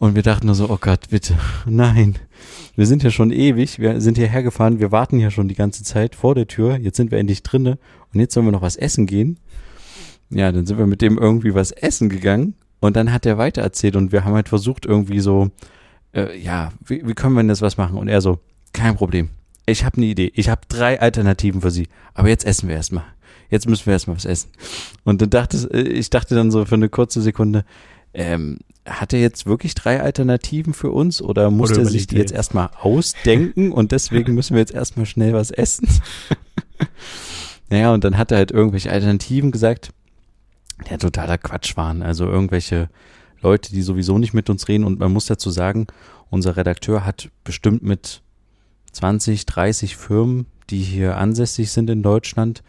[0.00, 1.36] Und wir dachten nur so, oh Gott, bitte,
[1.66, 2.18] nein.
[2.74, 5.84] Wir sind ja schon ewig, wir sind hierher gefahren, wir warten ja schon die ganze
[5.84, 7.78] Zeit vor der Tür, jetzt sind wir endlich drinne
[8.12, 9.38] und jetzt sollen wir noch was essen gehen.
[10.30, 13.60] Ja, dann sind wir mit dem irgendwie was essen gegangen und dann hat er weiter
[13.60, 15.50] erzählt und wir haben halt versucht irgendwie so,
[16.14, 17.98] äh, ja, wie, wie können wir denn das was machen?
[17.98, 18.38] Und er so,
[18.72, 19.28] kein Problem.
[19.66, 20.32] Ich habe eine Idee.
[20.34, 21.88] Ich habe drei Alternativen für Sie.
[22.14, 23.04] Aber jetzt essen wir erstmal.
[23.50, 24.50] Jetzt müssen wir erstmal was essen.
[25.04, 27.66] Und dann dachte äh, ich dachte dann so für eine kurze Sekunde,
[28.14, 28.60] ähm,
[28.90, 32.70] hat er jetzt wirklich drei Alternativen für uns oder muss er sich die jetzt erstmal
[32.80, 35.88] ausdenken und deswegen müssen wir jetzt erstmal schnell was essen?
[37.70, 39.92] naja, und dann hat er halt irgendwelche Alternativen gesagt,
[40.86, 42.02] die ja totaler Quatsch waren.
[42.02, 42.88] Also irgendwelche
[43.40, 45.86] Leute, die sowieso nicht mit uns reden und man muss dazu sagen,
[46.28, 48.22] unser Redakteur hat bestimmt mit
[48.92, 52.62] 20, 30 Firmen, die hier ansässig sind in Deutschland,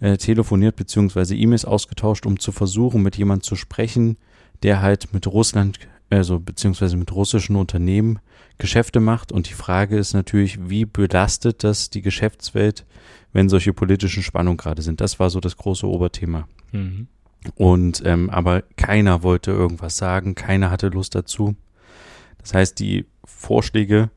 [0.00, 4.16] äh, telefoniert beziehungsweise E-Mails ausgetauscht, um zu versuchen, mit jemand zu sprechen,
[4.62, 5.78] der halt mit Russland,
[6.10, 8.18] also beziehungsweise mit russischen Unternehmen
[8.58, 9.32] Geschäfte macht.
[9.32, 12.84] Und die Frage ist natürlich, wie belastet das die Geschäftswelt,
[13.32, 15.00] wenn solche politischen Spannungen gerade sind.
[15.00, 16.46] Das war so das große Oberthema.
[16.72, 17.08] Mhm.
[17.56, 21.56] Und ähm, aber keiner wollte irgendwas sagen, keiner hatte Lust dazu.
[22.38, 24.10] Das heißt, die Vorschläge,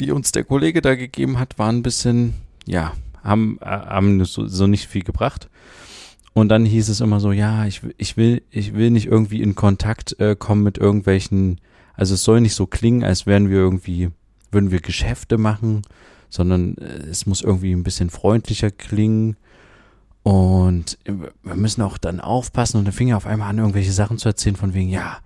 [0.00, 2.34] die uns der Kollege da gegeben hat, waren ein bisschen,
[2.66, 5.48] ja, haben, äh, haben so, so nicht viel gebracht.
[6.34, 9.54] Und dann hieß es immer so, ja, ich, ich will, ich will nicht irgendwie in
[9.54, 11.60] Kontakt äh, kommen mit irgendwelchen,
[11.94, 14.10] also es soll nicht so klingen, als wären wir irgendwie,
[14.50, 15.82] würden wir Geschäfte machen,
[16.28, 19.36] sondern äh, es muss irgendwie ein bisschen freundlicher klingen.
[20.24, 24.18] Und wir müssen auch dann aufpassen und dann fing er auf einmal an, irgendwelche Sachen
[24.18, 25.18] zu erzählen, von wegen, ja,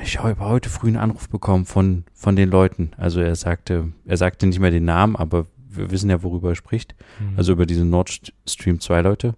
[0.00, 2.92] ich habe heute früh einen Anruf bekommen von, von den Leuten.
[2.98, 6.54] Also er sagte, er sagte nicht mehr den Namen, aber wir wissen ja, worüber er
[6.54, 6.94] spricht.
[7.20, 7.36] Mhm.
[7.36, 9.34] Also über diese Nord Stream 2 Leute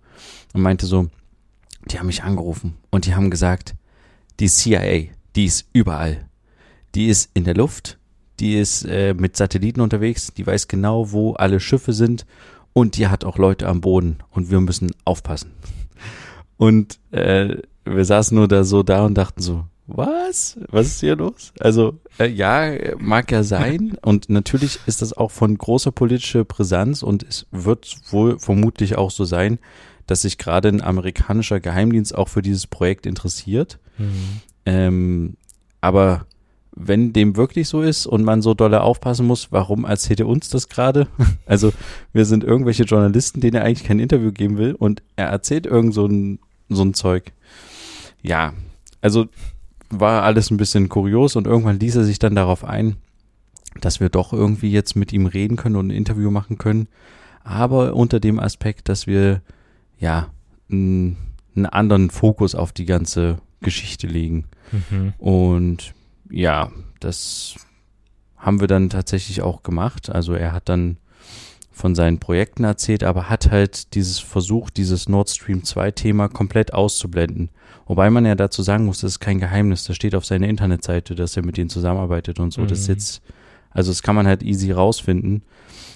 [0.52, 1.08] und meinte so,
[1.90, 3.74] die haben mich angerufen und die haben gesagt,
[4.40, 6.28] die CIA, die ist überall.
[6.94, 7.98] Die ist in der Luft,
[8.40, 12.24] die ist äh, mit Satelliten unterwegs, die weiß genau, wo alle Schiffe sind
[12.72, 15.52] und die hat auch Leute am Boden und wir müssen aufpassen.
[16.56, 20.58] Und äh, wir saßen nur da so da und dachten so, was?
[20.68, 21.52] Was ist hier los?
[21.58, 23.96] Also, äh, ja, mag ja sein.
[24.02, 29.10] Und natürlich ist das auch von großer politischer Brisanz und es wird wohl vermutlich auch
[29.10, 29.58] so sein,
[30.06, 33.78] dass sich gerade ein amerikanischer Geheimdienst auch für dieses Projekt interessiert.
[33.96, 34.40] Mhm.
[34.66, 35.36] Ähm,
[35.80, 36.26] aber
[36.80, 40.50] wenn dem wirklich so ist und man so dolle aufpassen muss, warum erzählt er uns
[40.50, 41.08] das gerade?
[41.46, 41.72] Also
[42.12, 45.94] wir sind irgendwelche Journalisten, denen er eigentlich kein Interview geben will und er erzählt irgend
[45.94, 47.32] so ein, so ein Zeug.
[48.22, 48.52] Ja,
[49.00, 49.28] also
[49.90, 52.96] war alles ein bisschen kurios und irgendwann ließ er sich dann darauf ein,
[53.80, 56.88] dass wir doch irgendwie jetzt mit ihm reden können und ein Interview machen können,
[57.44, 59.40] aber unter dem Aspekt, dass wir
[59.98, 60.28] ja
[60.70, 61.16] einen
[61.70, 64.44] anderen Fokus auf die ganze Geschichte legen.
[64.70, 65.14] Mhm.
[65.18, 65.94] Und
[66.30, 66.70] ja,
[67.00, 67.56] das
[68.36, 70.10] haben wir dann tatsächlich auch gemacht.
[70.10, 70.98] Also er hat dann
[71.78, 76.74] von seinen Projekten erzählt, aber hat halt dieses Versuch, dieses Nord Stream 2 Thema komplett
[76.74, 77.50] auszublenden.
[77.86, 81.14] Wobei man ja dazu sagen muss, das ist kein Geheimnis, das steht auf seiner Internetseite,
[81.14, 82.62] dass er mit denen zusammenarbeitet und so.
[82.62, 82.68] Mhm.
[82.68, 83.22] Das jetzt,
[83.70, 85.42] also das kann man halt easy rausfinden.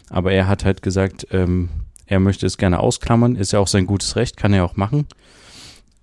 [0.08, 1.68] Aber er hat halt gesagt, ähm,
[2.06, 5.06] er möchte es gerne ausklammern, ist ja auch sein gutes Recht, kann er auch machen.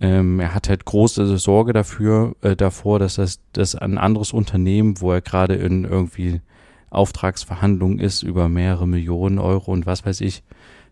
[0.02, 5.02] Ähm, er hat halt große Sorge dafür, äh, davor, dass das, dass ein anderes Unternehmen,
[5.02, 6.42] wo er gerade in irgendwie
[6.90, 10.44] Auftragsverhandlungen ist über mehrere Millionen Euro und was weiß ich,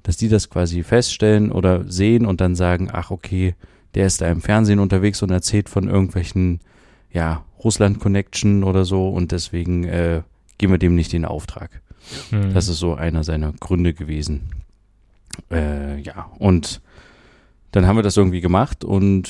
[0.03, 3.55] dass die das quasi feststellen oder sehen und dann sagen, ach okay,
[3.95, 6.59] der ist da im Fernsehen unterwegs und erzählt von irgendwelchen,
[7.11, 10.21] ja, Russland-Connection oder so und deswegen äh,
[10.57, 11.81] geben wir dem nicht den Auftrag.
[12.29, 12.53] Hm.
[12.53, 14.49] Das ist so einer seiner Gründe gewesen.
[15.51, 16.81] Äh, ja, und
[17.71, 19.29] dann haben wir das irgendwie gemacht und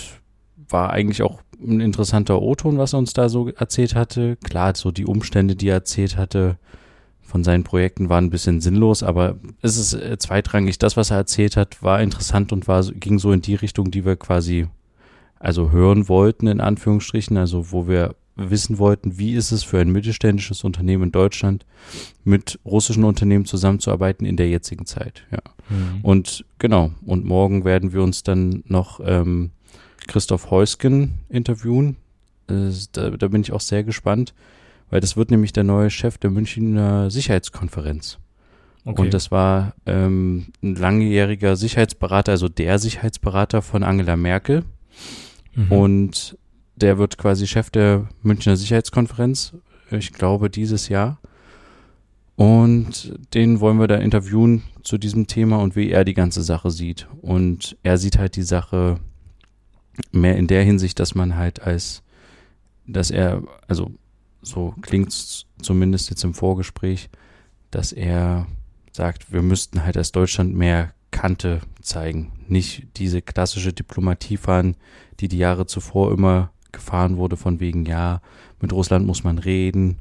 [0.69, 4.37] war eigentlich auch ein interessanter O-Ton, was er uns da so erzählt hatte.
[4.43, 6.57] Klar, so die Umstände, die er erzählt hatte
[7.27, 10.79] von seinen Projekten waren ein bisschen sinnlos, aber es ist äh, zweitrangig.
[10.79, 14.05] Das, was er erzählt hat, war interessant und war, ging so in die Richtung, die
[14.05, 14.67] wir quasi
[15.37, 19.91] also hören wollten, in Anführungsstrichen, also wo wir wissen wollten, wie ist es für ein
[19.91, 21.65] mittelständisches Unternehmen in Deutschland
[22.23, 25.23] mit russischen Unternehmen zusammenzuarbeiten in der jetzigen Zeit.
[25.31, 25.39] Ja.
[25.69, 25.99] Mhm.
[26.03, 29.51] Und genau, und morgen werden wir uns dann noch ähm,
[30.07, 31.97] Christoph Heusgen interviewen.
[32.49, 34.33] Äh, da, da bin ich auch sehr gespannt,
[34.89, 38.19] weil das wird nämlich der neue Chef der Münchner Sicherheitskonferenz.
[38.85, 39.01] Okay.
[39.01, 44.63] Und das war ähm, ein langjähriger Sicherheitsberater, also der Sicherheitsberater von Angela Merkel.
[45.55, 45.71] Mhm.
[45.71, 46.37] Und
[46.77, 49.53] der wird quasi Chef der Münchner Sicherheitskonferenz,
[49.91, 51.19] ich glaube dieses Jahr.
[52.37, 56.69] Und den wollen wir da interviewen zu diesem Thema und wie er die ganze Sache
[56.69, 57.07] sieht.
[57.21, 58.99] Und er sieht halt die Sache
[60.11, 62.03] mehr in der Hinsicht, dass man halt als,
[62.85, 63.91] dass er, also
[64.41, 67.09] so klingt es zumindest jetzt im Vorgespräch,
[67.71, 68.47] dass er
[68.91, 72.31] sagt, wir müssten halt als Deutschland mehr Kante zeigen.
[72.47, 74.75] Nicht diese klassische Diplomatie fahren,
[75.19, 78.21] die die Jahre zuvor immer gefahren wurde, von wegen, ja,
[78.61, 79.99] mit Russland muss man reden.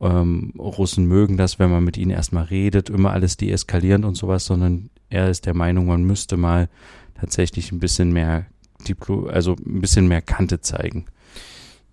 [0.00, 4.44] Ähm, Russen mögen das, wenn man mit ihnen erstmal redet, immer alles deeskalierend und sowas,
[4.44, 6.68] sondern er ist der Meinung, man müsste mal
[7.14, 8.46] tatsächlich ein bisschen mehr
[8.88, 11.06] Diplo, also ein bisschen mehr Kante zeigen.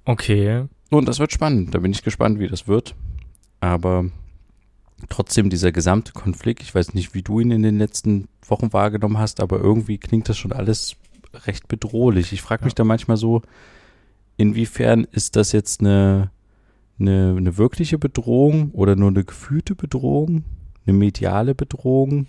[0.06, 0.66] Okay.
[0.90, 1.74] Und das wird spannend.
[1.74, 2.96] Da bin ich gespannt, wie das wird.
[3.60, 4.06] Aber
[5.10, 9.18] trotzdem dieser gesamte Konflikt, ich weiß nicht, wie du ihn in den letzten Wochen wahrgenommen
[9.18, 10.96] hast, aber irgendwie klingt das schon alles
[11.46, 12.34] recht bedrohlich.
[12.34, 12.78] Ich frage mich ja.
[12.78, 13.42] da manchmal so,
[14.38, 16.32] inwiefern ist das jetzt eine,
[17.00, 20.44] eine, eine wirkliche Bedrohung oder nur eine gefühlte Bedrohung,
[20.86, 22.28] eine mediale Bedrohung?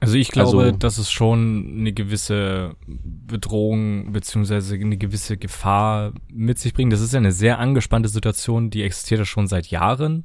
[0.00, 6.58] Also ich glaube, also, dass es schon eine gewisse Bedrohung beziehungsweise eine gewisse Gefahr mit
[6.58, 6.92] sich bringt.
[6.92, 10.24] Das ist ja eine sehr angespannte Situation, die existiert ja schon seit Jahren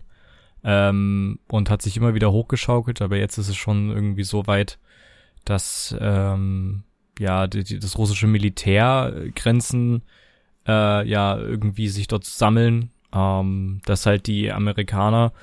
[0.64, 4.78] ähm, und hat sich immer wieder hochgeschaukelt, aber jetzt ist es schon irgendwie so weit,
[5.44, 6.84] dass ähm,
[7.20, 10.04] ja die, die, das russische Militär Grenzen
[10.68, 15.34] äh, ja irgendwie sich dort sammeln, ähm, dass halt die Amerikaner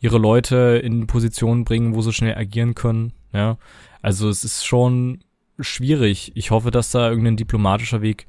[0.00, 3.12] ihre Leute in Positionen bringen, wo sie schnell agieren können.
[3.32, 3.58] Ja,
[4.02, 5.24] also es ist schon
[5.58, 6.32] schwierig.
[6.34, 8.26] Ich hoffe, dass da irgendein diplomatischer Weg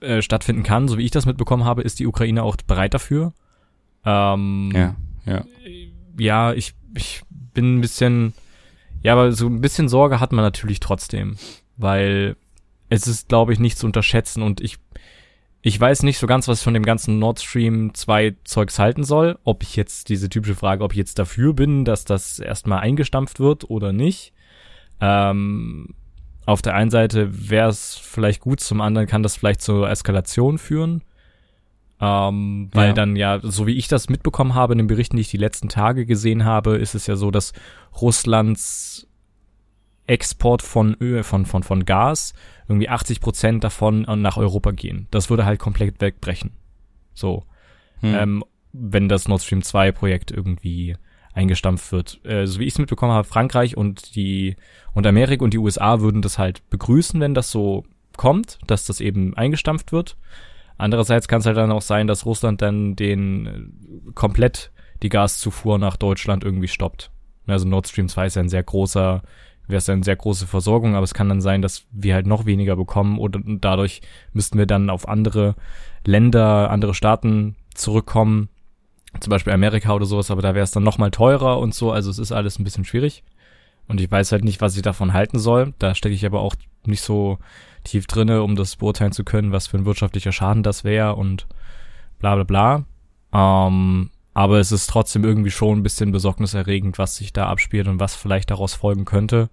[0.00, 0.88] äh, stattfinden kann.
[0.88, 3.32] So wie ich das mitbekommen habe, ist die Ukraine auch bereit dafür.
[4.04, 5.44] Ähm, ja, ja.
[6.18, 8.34] Ja, ich, ich bin ein bisschen,
[9.02, 11.36] ja, aber so ein bisschen Sorge hat man natürlich trotzdem,
[11.76, 12.36] weil
[12.88, 14.78] es ist, glaube ich, nicht zu unterschätzen und ich
[15.62, 19.04] ich weiß nicht so ganz, was ich von dem ganzen Nord Stream 2 Zeugs halten
[19.04, 19.38] soll.
[19.44, 23.40] Ob ich jetzt diese typische Frage, ob ich jetzt dafür bin, dass das erstmal eingestampft
[23.40, 24.32] wird oder nicht.
[25.00, 25.94] Ähm,
[26.46, 30.56] auf der einen Seite wäre es vielleicht gut, zum anderen kann das vielleicht zur Eskalation
[30.56, 31.02] führen.
[32.00, 32.92] Ähm, weil ja.
[32.94, 35.68] dann ja, so wie ich das mitbekommen habe in den Berichten, die ich die letzten
[35.68, 37.52] Tage gesehen habe, ist es ja so, dass
[38.00, 39.06] Russlands
[40.10, 42.34] Export von Öl, von, von, von Gas,
[42.68, 45.06] irgendwie 80 Prozent davon nach Europa gehen.
[45.10, 46.50] Das würde halt komplett wegbrechen.
[47.14, 47.44] So.
[48.00, 48.14] Hm.
[48.14, 50.96] Ähm, wenn das Nord Stream 2 Projekt irgendwie
[51.32, 52.24] eingestampft wird.
[52.24, 54.56] Äh, so wie ich es mitbekommen habe, Frankreich und die
[54.94, 57.84] und Amerika und die USA würden das halt begrüßen, wenn das so
[58.16, 60.16] kommt, dass das eben eingestampft wird.
[60.76, 65.78] Andererseits kann es halt dann auch sein, dass Russland dann den äh, komplett die Gaszufuhr
[65.78, 67.10] nach Deutschland irgendwie stoppt.
[67.46, 69.22] Also Nord Stream 2 ist ja ein sehr großer,
[69.70, 72.46] wäre es eine sehr große Versorgung, aber es kann dann sein, dass wir halt noch
[72.46, 74.02] weniger bekommen oder dadurch
[74.32, 75.54] müssten wir dann auf andere
[76.04, 78.48] Länder, andere Staaten zurückkommen,
[79.18, 82.10] zum Beispiel Amerika oder sowas, aber da wäre es dann nochmal teurer und so, also
[82.10, 83.24] es ist alles ein bisschen schwierig.
[83.88, 85.74] Und ich weiß halt nicht, was ich davon halten soll.
[85.80, 86.54] Da stecke ich aber auch
[86.86, 87.38] nicht so
[87.82, 91.48] tief drinne, um das beurteilen zu können, was für ein wirtschaftlicher Schaden das wäre und
[92.20, 92.84] bla bla bla.
[93.32, 97.98] Ähm, aber es ist trotzdem irgendwie schon ein bisschen besorgniserregend, was sich da abspielt und
[97.98, 99.50] was vielleicht daraus folgen könnte.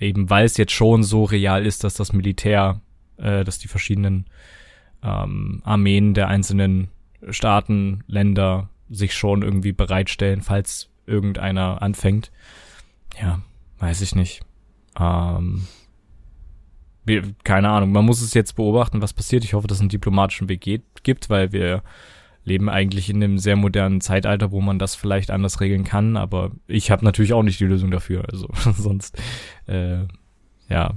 [0.00, 2.80] Eben weil es jetzt schon so real ist, dass das Militär,
[3.16, 4.26] äh, dass die verschiedenen
[5.02, 6.88] ähm, Armeen der einzelnen
[7.30, 12.30] Staaten, Länder sich schon irgendwie bereitstellen, falls irgendeiner anfängt.
[13.20, 13.40] Ja,
[13.78, 14.42] weiß ich nicht.
[14.98, 15.66] Ähm,
[17.44, 19.44] keine Ahnung, man muss es jetzt beobachten, was passiert.
[19.44, 21.82] Ich hoffe, dass es einen diplomatischen Weg geht, gibt, weil wir
[22.44, 26.50] leben eigentlich in einem sehr modernen Zeitalter, wo man das vielleicht anders regeln kann, aber
[26.66, 28.24] ich habe natürlich auch nicht die Lösung dafür.
[28.30, 29.16] Also sonst,
[29.66, 30.00] äh,
[30.68, 30.94] ja.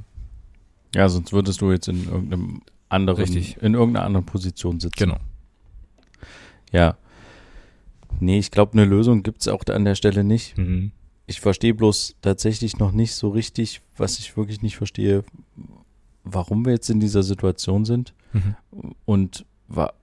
[0.95, 3.57] Ja, sonst würdest du jetzt in irgendeinem anderen, Richtig.
[3.61, 4.97] in irgendeiner anderen Position sitzen.
[4.97, 5.17] Genau.
[6.71, 6.97] Ja.
[8.19, 10.57] Nee, ich glaube, eine Lösung gibt's auch an der Stelle nicht.
[10.57, 10.91] Mhm.
[11.25, 15.23] Ich verstehe bloß tatsächlich noch nicht so richtig, was ich wirklich nicht verstehe,
[16.23, 18.55] warum wir jetzt in dieser Situation sind Mhm.
[19.05, 19.93] und wa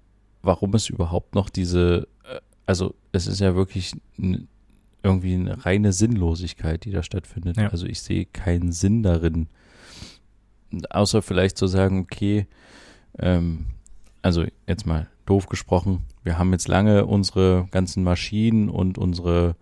[0.45, 3.93] warum es überhaupt noch diese, äh, also es ist ja wirklich
[5.03, 7.57] irgendwie eine reine Sinnlosigkeit, die da stattfindet.
[7.57, 7.69] Ja.
[7.69, 9.49] Also ich sehe keinen Sinn darin,
[10.91, 12.47] außer vielleicht zu sagen, okay,
[13.19, 13.67] ähm,
[14.23, 19.57] also jetzt mal doof gesprochen, wir haben jetzt lange unsere ganzen Maschinen und unsere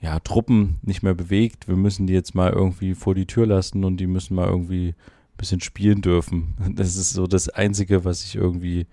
[0.00, 1.68] ja, Truppen nicht mehr bewegt.
[1.68, 4.88] Wir müssen die jetzt mal irgendwie vor die Tür lassen und die müssen mal irgendwie
[4.88, 6.54] ein bisschen spielen dürfen.
[6.74, 8.86] Das ist so das Einzige, was ich irgendwie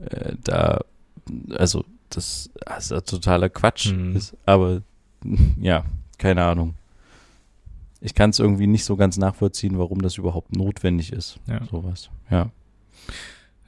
[0.00, 0.80] äh, da,
[1.50, 4.16] also das, das ist totaler Quatsch Mhm.
[4.16, 4.36] ist.
[4.46, 4.82] Aber
[5.60, 5.84] ja,
[6.18, 6.74] keine Ahnung.
[8.00, 11.40] Ich kann es irgendwie nicht so ganz nachvollziehen, warum das überhaupt notwendig ist.
[11.46, 11.64] Ja.
[11.64, 12.10] Sowas.
[12.30, 12.50] Ja.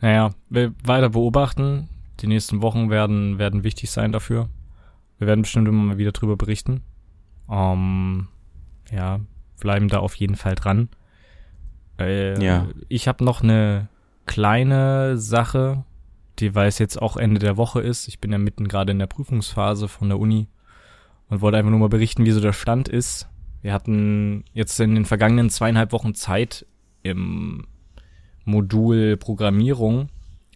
[0.00, 1.88] Naja, wir weiter beobachten.
[2.20, 4.48] Die nächsten Wochen werden, werden wichtig sein dafür.
[5.18, 6.82] Wir werden bestimmt immer mal wieder drüber berichten.
[7.50, 8.28] Ähm,
[8.92, 9.20] ja,
[9.60, 10.88] bleiben da auf jeden Fall dran.
[11.98, 12.68] Äh, Ja.
[12.88, 13.88] Ich habe noch eine
[14.26, 15.84] kleine Sache,
[16.40, 18.09] die weil es jetzt auch Ende der Woche ist.
[18.09, 20.48] Ich bin ja mitten gerade in der Prüfungsphase von der Uni
[21.29, 23.29] und wollte einfach nur mal berichten, wie so der Stand ist.
[23.62, 26.66] Wir hatten jetzt in den vergangenen zweieinhalb Wochen Zeit
[27.03, 27.66] im
[28.44, 30.09] Modul Programmierung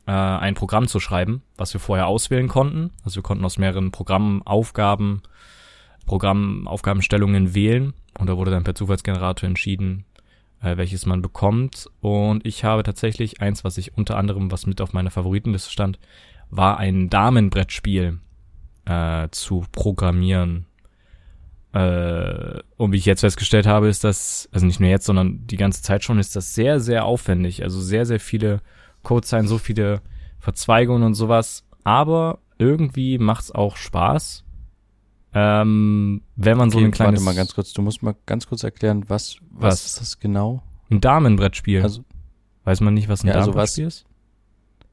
[0.06, 2.90] äh, ein Programm zu schreiben, was wir vorher auswählen konnten.
[3.04, 5.22] Also wir konnten aus mehreren Programmen Aufgaben,
[6.06, 10.04] Programmaufgabenstellungen wählen und da wurde dann per Zufallsgenerator entschieden,
[10.62, 11.88] äh, welches man bekommt.
[12.00, 15.98] Und ich habe tatsächlich eins, was ich unter anderem, was mit auf meiner Favoritenliste stand,
[16.50, 18.20] war ein Damenbrettspiel
[18.84, 20.66] äh, zu programmieren.
[21.72, 25.56] Äh, und wie ich jetzt festgestellt habe, ist das, also nicht nur jetzt, sondern die
[25.56, 27.62] ganze Zeit schon, ist das sehr, sehr aufwendig.
[27.62, 28.60] Also sehr, sehr viele
[29.02, 30.02] Codezeilen, so viele
[30.38, 31.64] Verzweigungen und sowas.
[31.84, 34.44] Aber irgendwie macht's auch Spaß.
[35.34, 38.46] Ähm, wenn man so Okay, ein kleines warte mal ganz kurz, du musst mal ganz
[38.46, 39.86] kurz erklären, was, was, Was?
[39.86, 40.62] ist das genau?
[40.90, 41.82] ein Damenbrettspiel.
[41.82, 42.04] Also,
[42.64, 44.04] Weiß man nicht, was ein Ja, also Damenbrettspiel ist?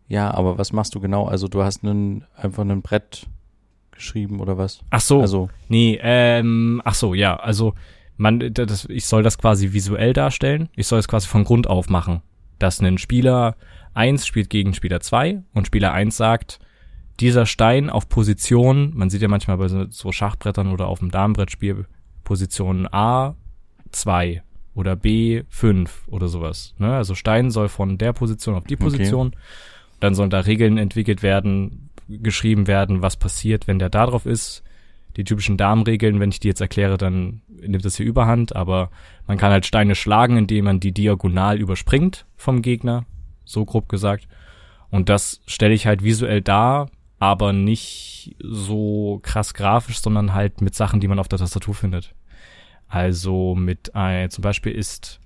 [0.07, 1.25] ja, aber was machst du genau?
[1.27, 3.27] Also du hast einen, einfach ein Brett
[3.91, 4.79] geschrieben oder was?
[4.89, 7.73] Ach so, Also, nee, ähm, ach so, ja, also
[8.17, 10.69] man, das, ich soll das quasi visuell darstellen.
[10.75, 12.21] Ich soll es quasi von Grund auf machen.
[12.59, 13.55] Dass ein Spieler
[13.93, 16.59] 1 spielt gegen Spieler 2 und Spieler 1 sagt,
[17.19, 21.85] dieser Stein auf Position, man sieht ja manchmal bei so, Schachbrettern oder auf dem Damenbrettspiel
[22.23, 23.35] Position A
[23.91, 24.43] 2
[24.75, 26.75] oder B 5 oder sowas.
[26.77, 26.93] Ne?
[26.93, 28.83] Also Stein soll von der Position auf die Okay.
[28.83, 29.35] Position.
[29.99, 34.63] Dann sollen da Regeln entwickelt werden, geschrieben werden, was passiert, wenn der da drauf ist.
[35.17, 38.89] Die typischen Damenregeln, wenn ich die jetzt erkläre, dann nimmt das hier überhand, aber
[39.27, 43.05] man kann halt Steine schlagen, indem man die diagonal überspringt vom Gegner,
[43.43, 44.27] so grob gesagt.
[44.91, 46.89] Und das stelle ich halt visuell dar,
[47.19, 52.15] aber nicht so krass grafisch, sondern halt mit Sachen, die man auf der Tastatur findet.
[52.87, 55.19] Also mit ein, zum Beispiel ist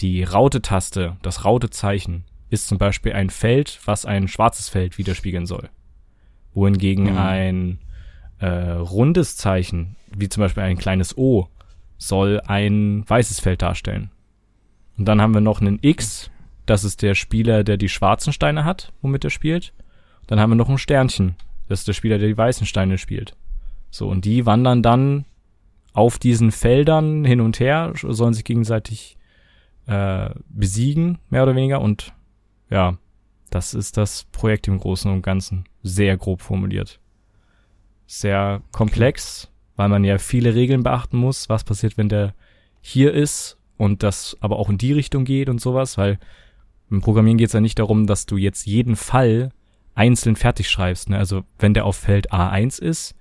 [0.00, 5.68] die Raute-Taste, das Raute-Zeichen, ist zum Beispiel ein Feld, was ein schwarzes Feld widerspiegeln soll.
[6.54, 7.18] Wohingegen Mhm.
[7.18, 7.78] ein
[8.38, 11.48] äh, rundes Zeichen, wie zum Beispiel ein kleines O,
[11.98, 14.10] soll ein weißes Feld darstellen.
[14.98, 16.30] Und dann haben wir noch einen X,
[16.66, 19.72] das ist der Spieler, der die schwarzen Steine hat, womit er spielt.
[20.26, 21.36] Dann haben wir noch ein Sternchen,
[21.68, 23.36] das ist der Spieler, der die weißen Steine spielt.
[23.90, 25.24] So, und die wandern dann
[25.92, 29.16] auf diesen Feldern hin und her, sollen sich gegenseitig
[29.86, 31.80] äh, besiegen, mehr oder weniger.
[31.80, 32.12] Und
[32.70, 32.96] ja,
[33.50, 35.64] das ist das Projekt im Großen und Ganzen.
[35.82, 37.00] Sehr grob formuliert.
[38.06, 41.48] Sehr komplex, weil man ja viele Regeln beachten muss.
[41.48, 42.34] Was passiert, wenn der
[42.80, 46.18] hier ist und das aber auch in die Richtung geht und sowas, weil
[46.90, 49.52] im Programmieren geht es ja nicht darum, dass du jetzt jeden Fall
[49.94, 51.10] einzeln fertig schreibst.
[51.10, 51.18] Ne?
[51.18, 53.14] Also wenn der auf Feld A1 ist,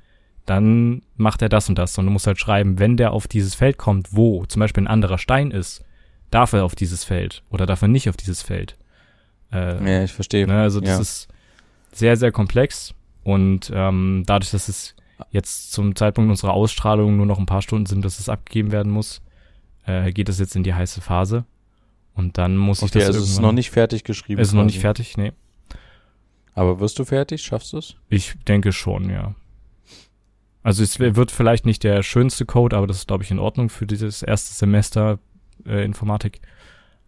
[0.45, 1.97] dann macht er das und das.
[1.97, 4.88] Und du musst halt schreiben, wenn der auf dieses Feld kommt, wo zum Beispiel ein
[4.88, 5.84] anderer Stein ist,
[6.30, 8.78] darf er auf dieses Feld oder darf er nicht auf dieses Feld.
[9.51, 10.47] Äh, ja, ich verstehe.
[10.47, 10.61] Ne?
[10.61, 10.99] Also das ja.
[10.99, 11.28] ist
[11.91, 12.93] sehr, sehr komplex.
[13.24, 14.95] Und ähm, dadurch, dass es
[15.30, 18.91] jetzt zum Zeitpunkt unserer Ausstrahlung nur noch ein paar Stunden sind, dass es abgegeben werden
[18.91, 19.22] muss,
[19.86, 21.45] äh, geht es jetzt in die heiße Phase.
[22.15, 24.41] Und dann muss okay, ich das also es ist noch nicht fertig geschrieben.
[24.41, 25.34] Es ist noch nicht fertig, nee.
[26.62, 27.41] Aber wirst du fertig?
[27.41, 27.95] Schaffst du es?
[28.07, 29.34] Ich denke schon, ja.
[30.62, 33.70] Also es wird vielleicht nicht der schönste Code, aber das ist, glaube ich, in Ordnung
[33.70, 35.18] für dieses erste Semester
[35.66, 36.39] äh, Informatik.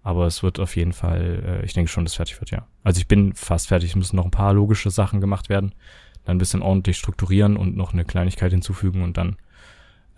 [0.02, 2.66] Aber es wird auf jeden Fall, äh, ich denke schon, dass es fertig wird, ja.
[2.84, 5.76] Also ich bin fast fertig, es müssen noch ein paar logische Sachen gemacht werden.
[6.26, 9.36] Dann ein bisschen ordentlich strukturieren und noch eine Kleinigkeit hinzufügen und dann,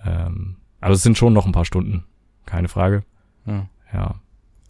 [0.06, 2.06] ähm, aber es sind schon noch ein paar Stunden,
[2.46, 3.04] keine Frage.
[3.46, 3.68] Ja.
[3.92, 4.16] Ja.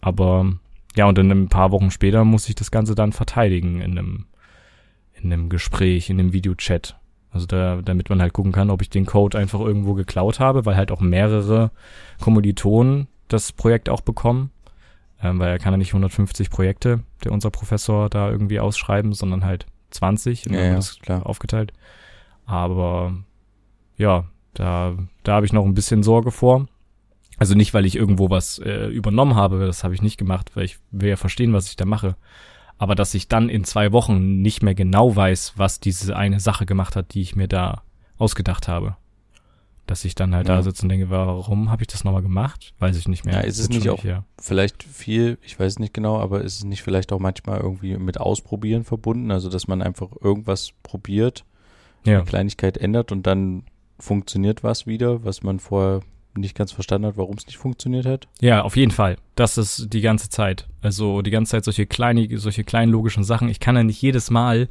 [0.00, 0.56] Aber
[0.96, 4.26] ja, und dann ein paar Wochen später muss ich das Ganze dann verteidigen in einem,
[5.20, 6.98] in einem Gespräch, in einem Videochat.
[7.30, 10.64] Also da, damit man halt gucken kann, ob ich den Code einfach irgendwo geklaut habe,
[10.64, 11.70] weil halt auch mehrere
[12.20, 14.50] Kommilitonen das Projekt auch bekommen.
[15.22, 19.44] Ähm, weil er kann ja nicht 150 Projekte, der unser Professor da irgendwie ausschreiben, sondern
[19.44, 20.46] halt 20.
[20.46, 21.26] Und Ja, ja, klar.
[21.26, 21.72] aufgeteilt.
[22.44, 23.14] Aber
[23.96, 26.66] ja, da, da habe ich noch ein bisschen Sorge vor.
[27.38, 30.64] Also nicht, weil ich irgendwo was äh, übernommen habe, das habe ich nicht gemacht, weil
[30.64, 32.16] ich will ja verstehen, was ich da mache.
[32.78, 36.66] Aber dass ich dann in zwei Wochen nicht mehr genau weiß, was diese eine Sache
[36.66, 37.82] gemacht hat, die ich mir da
[38.18, 38.96] ausgedacht habe.
[39.86, 40.56] Dass ich dann halt Ja.
[40.56, 42.74] da sitze und denke, warum habe ich das nochmal gemacht?
[42.80, 43.34] Weiß ich nicht mehr.
[43.34, 44.24] Ja, ist es nicht auch- her.
[44.38, 48.18] Vielleicht viel, ich weiß nicht genau, aber ist es nicht vielleicht auch manchmal irgendwie mit
[48.20, 49.30] Ausprobieren verbunden?
[49.30, 51.44] Also, dass man einfach irgendwas probiert,
[52.04, 52.16] Ja.
[52.16, 53.62] eine Kleinigkeit ändert und dann
[53.98, 56.00] funktioniert was wieder, was man vorher
[56.40, 58.28] nicht ganz verstanden hat, warum es nicht funktioniert hat?
[58.40, 59.16] Ja, auf jeden Fall.
[59.34, 60.66] Das ist die ganze Zeit.
[60.82, 63.48] Also die ganze Zeit solche kleine, solche kleinen logischen Sachen.
[63.48, 64.68] Ich kann ja nicht jedes Mal,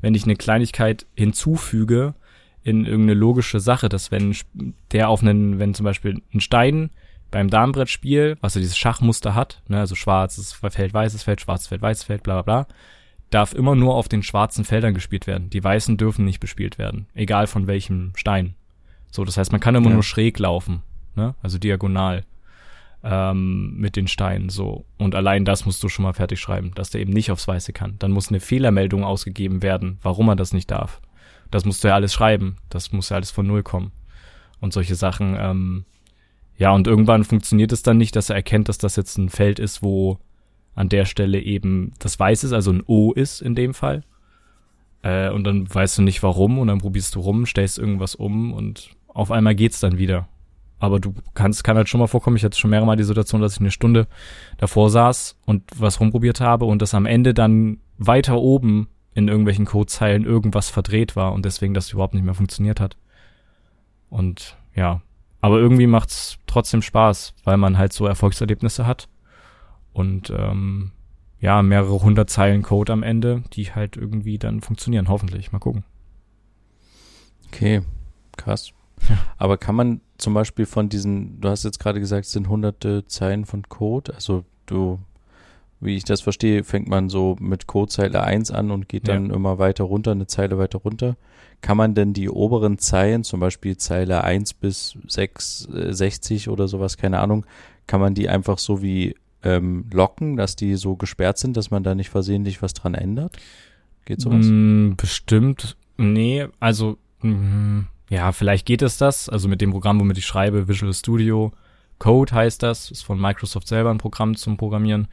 [0.00, 2.14] wenn ich eine Kleinigkeit hinzufüge
[2.62, 4.34] in irgendeine logische Sache, dass wenn
[4.92, 6.90] der auf einen, wenn zum Beispiel ein Stein
[7.30, 11.82] beim Darmbrettspiel, was ja dieses Schachmuster hat, ne, also schwarzes Feld, weißes Feld, schwarzes Feld,
[11.82, 12.74] weißes Feld, bla bla bla,
[13.30, 15.50] darf immer nur auf den schwarzen Feldern gespielt werden.
[15.50, 18.54] Die weißen dürfen nicht bespielt werden, egal von welchem Stein.
[19.10, 19.94] So, das heißt, man kann immer Ja.
[19.94, 20.82] nur schräg laufen,
[21.18, 22.24] ne, also diagonal
[23.04, 24.84] ähm, mit den Steinen so.
[24.96, 27.72] Und allein das musst du schon mal fertig schreiben, dass der eben nicht aufs Weiße
[27.72, 27.96] kann.
[27.98, 31.00] Dann muss eine Fehlermeldung ausgegeben werden, warum er das nicht darf.
[31.50, 32.56] Das musst du ja alles schreiben.
[32.70, 33.92] Das muss ja alles von Null kommen.
[34.60, 35.84] Und solche Sachen, ähm,
[36.56, 39.58] ja, und irgendwann funktioniert es dann nicht, dass er erkennt, dass das jetzt ein Feld
[39.58, 40.18] ist, wo
[40.74, 44.02] an der Stelle eben das Weiß ist, also ein O ist in dem Fall.
[45.02, 48.52] Äh, und dann weißt du nicht warum und dann probierst du rum, stellst irgendwas um
[48.52, 50.28] und auf einmal geht's dann wieder.
[50.78, 53.40] Aber du kannst, kann halt schon mal vorkommen, ich hatte schon mehrere Mal die Situation,
[53.40, 54.06] dass ich eine Stunde
[54.58, 59.64] davor saß und was rumprobiert habe und das am Ende dann weiter oben in irgendwelchen
[59.64, 62.96] Codezeilen irgendwas verdreht war und deswegen das überhaupt nicht mehr funktioniert hat.
[64.08, 65.02] Und ja,
[65.40, 69.08] aber irgendwie macht's trotzdem Spaß, weil man halt so Erfolgserlebnisse hat
[69.92, 70.92] und ähm,
[71.40, 75.52] ja, mehrere hundert Zeilen Code am Ende, die halt irgendwie dann funktionieren, hoffentlich.
[75.52, 75.84] Mal gucken.
[77.48, 77.82] Okay,
[78.36, 78.72] krass.
[79.08, 79.18] Ja.
[79.36, 83.06] Aber kann man zum Beispiel von diesen, du hast jetzt gerade gesagt, es sind hunderte
[83.06, 84.98] Zeilen von Code, also du,
[85.80, 89.58] wie ich das verstehe, fängt man so mit Codezeile 1 an und geht dann immer
[89.58, 91.16] weiter runter, eine Zeile weiter runter.
[91.60, 96.68] Kann man denn die oberen Zeilen, zum Beispiel Zeile 1 bis 6, äh, 60 oder
[96.68, 97.46] sowas, keine Ahnung,
[97.86, 101.84] kann man die einfach so wie ähm, locken, dass die so gesperrt sind, dass man
[101.84, 103.36] da nicht versehentlich was dran ändert?
[104.04, 104.46] Geht sowas?
[104.46, 105.76] Mm, bestimmt.
[105.96, 109.28] Nee, also mm, ja, vielleicht geht es das.
[109.28, 111.52] Also mit dem Programm, womit ich schreibe, Visual Studio
[111.98, 115.08] Code heißt das, ist von Microsoft selber ein Programm zum Programmieren.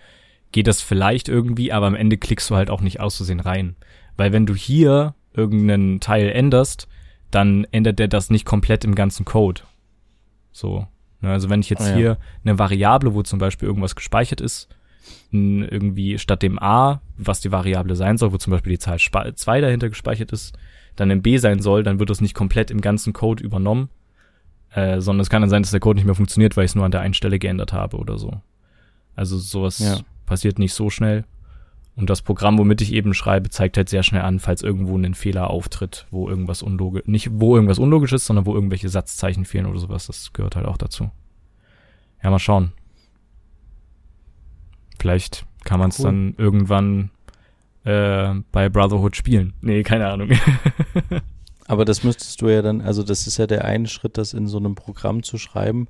[0.51, 3.75] Geht das vielleicht irgendwie, aber am Ende klickst du halt auch nicht auszusehen rein.
[4.17, 6.87] Weil wenn du hier irgendeinen Teil änderst,
[7.31, 9.61] dann ändert der das nicht komplett im ganzen Code.
[10.51, 10.87] So.
[11.21, 11.95] Ne, Also wenn ich jetzt Ah, ja.
[11.95, 14.69] hier eine Variable, wo zum Beispiel irgendwas gespeichert ist,
[15.31, 19.61] irgendwie statt dem A, was die Variable sein soll, wo zum Beispiel die Zahl 2
[19.61, 20.55] dahinter gespeichert ist,
[20.95, 23.89] dann im B sein soll, dann wird das nicht komplett im ganzen Code übernommen,
[24.73, 26.75] äh, sondern es kann dann sein, dass der Code nicht mehr funktioniert, weil ich es
[26.75, 28.41] nur an der einen Stelle geändert habe oder so.
[29.15, 29.99] Also sowas ja.
[30.25, 31.25] passiert nicht so schnell.
[31.95, 35.13] Und das Programm, womit ich eben schreibe, zeigt halt sehr schnell an, falls irgendwo ein
[35.13, 39.65] Fehler auftritt, wo irgendwas unlogisch, nicht wo irgendwas unlogisch ist, sondern wo irgendwelche Satzzeichen fehlen
[39.65, 40.07] oder sowas.
[40.07, 41.09] Das gehört halt auch dazu.
[42.21, 42.73] Ja, mal schauen.
[44.99, 46.05] Vielleicht kann man es cool.
[46.05, 47.11] dann irgendwann
[47.85, 49.53] äh, bei Brotherhood spielen.
[49.61, 50.29] Nee, keine Ahnung.
[51.67, 54.47] Aber das müsstest du ja dann, also das ist ja der eine Schritt, das in
[54.47, 55.87] so einem Programm zu schreiben.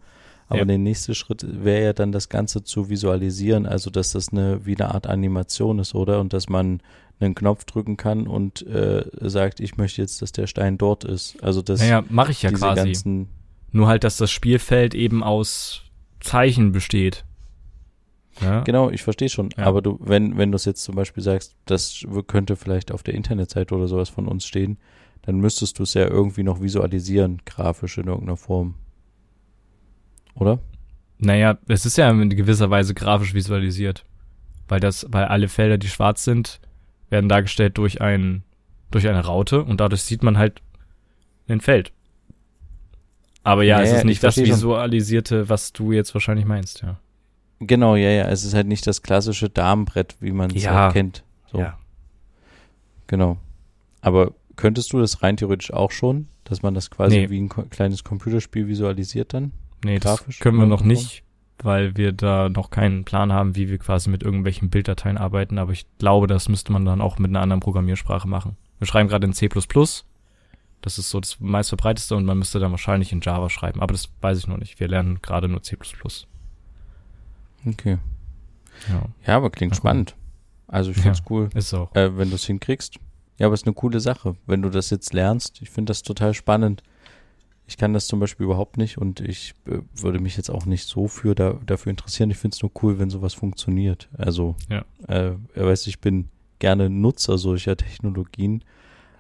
[0.48, 0.66] Aber ja.
[0.66, 4.76] der nächste Schritt wäre ja dann das Ganze zu visualisieren, also dass das eine wie
[4.76, 6.20] eine Art Animation ist, oder?
[6.20, 6.82] Und dass man
[7.20, 11.42] einen Knopf drücken kann und äh, sagt, ich möchte jetzt, dass der Stein dort ist.
[11.44, 11.80] Also das.
[11.80, 13.28] Naja, mache ich ja quasi.
[13.72, 15.82] Nur halt, dass das Spielfeld eben aus
[16.20, 17.26] Zeichen besteht.
[18.42, 18.62] Ja.
[18.62, 19.50] Genau, ich verstehe schon.
[19.58, 19.66] Ja.
[19.66, 23.14] Aber du, wenn, wenn du es jetzt zum Beispiel sagst, das könnte vielleicht auf der
[23.14, 24.78] Internetseite oder sowas von uns stehen,
[25.22, 28.76] dann müsstest du es ja irgendwie noch visualisieren, grafisch in irgendeiner Form.
[30.36, 30.60] Oder?
[31.18, 34.06] Naja, es ist ja in gewisser Weise grafisch visualisiert.
[34.68, 36.60] Weil das, weil alle Felder, die schwarz sind,
[37.10, 38.44] werden dargestellt durch ein,
[38.92, 40.62] durch eine Raute und dadurch sieht man halt
[41.48, 41.92] ein Feld.
[43.44, 47.00] Aber ja, naja, es ist nicht das Visualisierte, was du jetzt wahrscheinlich meinst, ja.
[47.60, 48.28] Genau, ja, ja.
[48.28, 50.74] Es ist halt nicht das klassische Darmbrett, wie man es ja.
[50.74, 51.24] halt kennt.
[51.52, 51.60] So.
[51.60, 51.78] Ja.
[53.08, 53.38] Genau.
[54.02, 57.30] Aber könntest du das rein theoretisch auch schon, dass man das quasi nee.
[57.30, 59.52] wie ein kleines Computerspiel visualisiert dann?
[59.84, 61.24] Nee, Grafisch das können wir noch nicht,
[61.60, 65.58] weil wir da noch keinen Plan haben, wie wir quasi mit irgendwelchen Bilddateien arbeiten.
[65.58, 68.58] Aber ich glaube, das müsste man dann auch mit einer anderen Programmiersprache machen.
[68.80, 69.50] Wir schreiben gerade in C++.
[70.82, 73.82] Das ist so das meistverbreiteste und man müsste dann wahrscheinlich in Java schreiben.
[73.82, 74.80] Aber das weiß ich noch nicht.
[74.80, 75.78] Wir lernen gerade nur C++.
[77.66, 77.98] Okay.
[78.90, 80.16] Ja, ja aber klingt spannend.
[80.68, 81.50] Also ich finde es ja, cool.
[81.54, 81.94] Ist auch.
[81.96, 83.00] Äh, wenn du es hinkriegst.
[83.38, 85.62] Ja, aber es ist eine coole Sache, wenn du das jetzt lernst.
[85.62, 86.84] Ich finde das total spannend.
[87.68, 90.86] Ich kann das zum Beispiel überhaupt nicht und ich äh, würde mich jetzt auch nicht
[90.86, 92.30] so für da, dafür interessieren.
[92.30, 94.08] Ich finde es nur cool, wenn sowas funktioniert.
[94.18, 94.86] Also, ja.
[95.08, 98.64] äh, er weiß, ich bin gerne Nutzer solcher Technologien,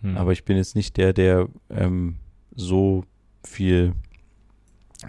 [0.02, 0.16] hm.
[0.16, 2.18] aber ich bin jetzt nicht der, der ähm,
[2.56, 3.04] so
[3.44, 3.94] viel,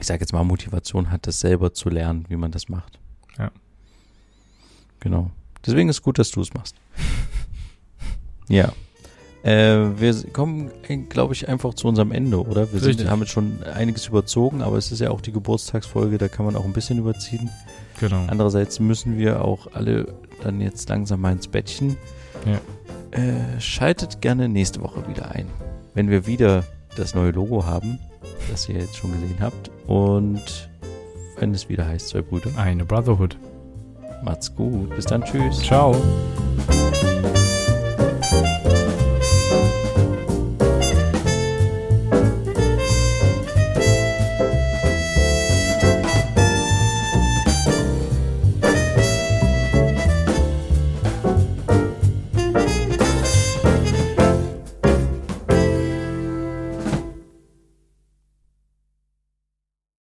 [0.01, 2.99] ich sage jetzt mal, Motivation hat, das selber zu lernen, wie man das macht.
[3.39, 3.51] Ja.
[5.01, 5.31] Genau.
[5.65, 6.77] Deswegen ist es gut, dass du es machst.
[8.49, 8.73] ja.
[9.43, 10.71] Äh, wir kommen,
[11.09, 12.73] glaube ich, einfach zu unserem Ende, oder?
[12.73, 16.27] Wir sind, haben jetzt schon einiges überzogen, aber es ist ja auch die Geburtstagsfolge, da
[16.27, 17.49] kann man auch ein bisschen überziehen.
[18.01, 18.25] Genau.
[18.27, 21.97] Andererseits müssen wir auch alle dann jetzt langsam mal ins Bettchen.
[22.45, 22.61] Ja.
[23.19, 25.47] Äh, schaltet gerne nächste Woche wieder ein,
[25.95, 26.65] wenn wir wieder
[26.97, 28.01] das neue Logo haben,
[28.51, 29.71] das ihr jetzt schon gesehen habt.
[29.87, 30.69] Und
[31.39, 32.51] wenn es wieder heißt, zwei Brüder.
[32.57, 33.37] Eine Brotherhood.
[34.23, 34.95] Macht's gut.
[34.97, 35.23] Bis dann.
[35.25, 35.63] Tschüss.
[35.63, 35.95] Ciao.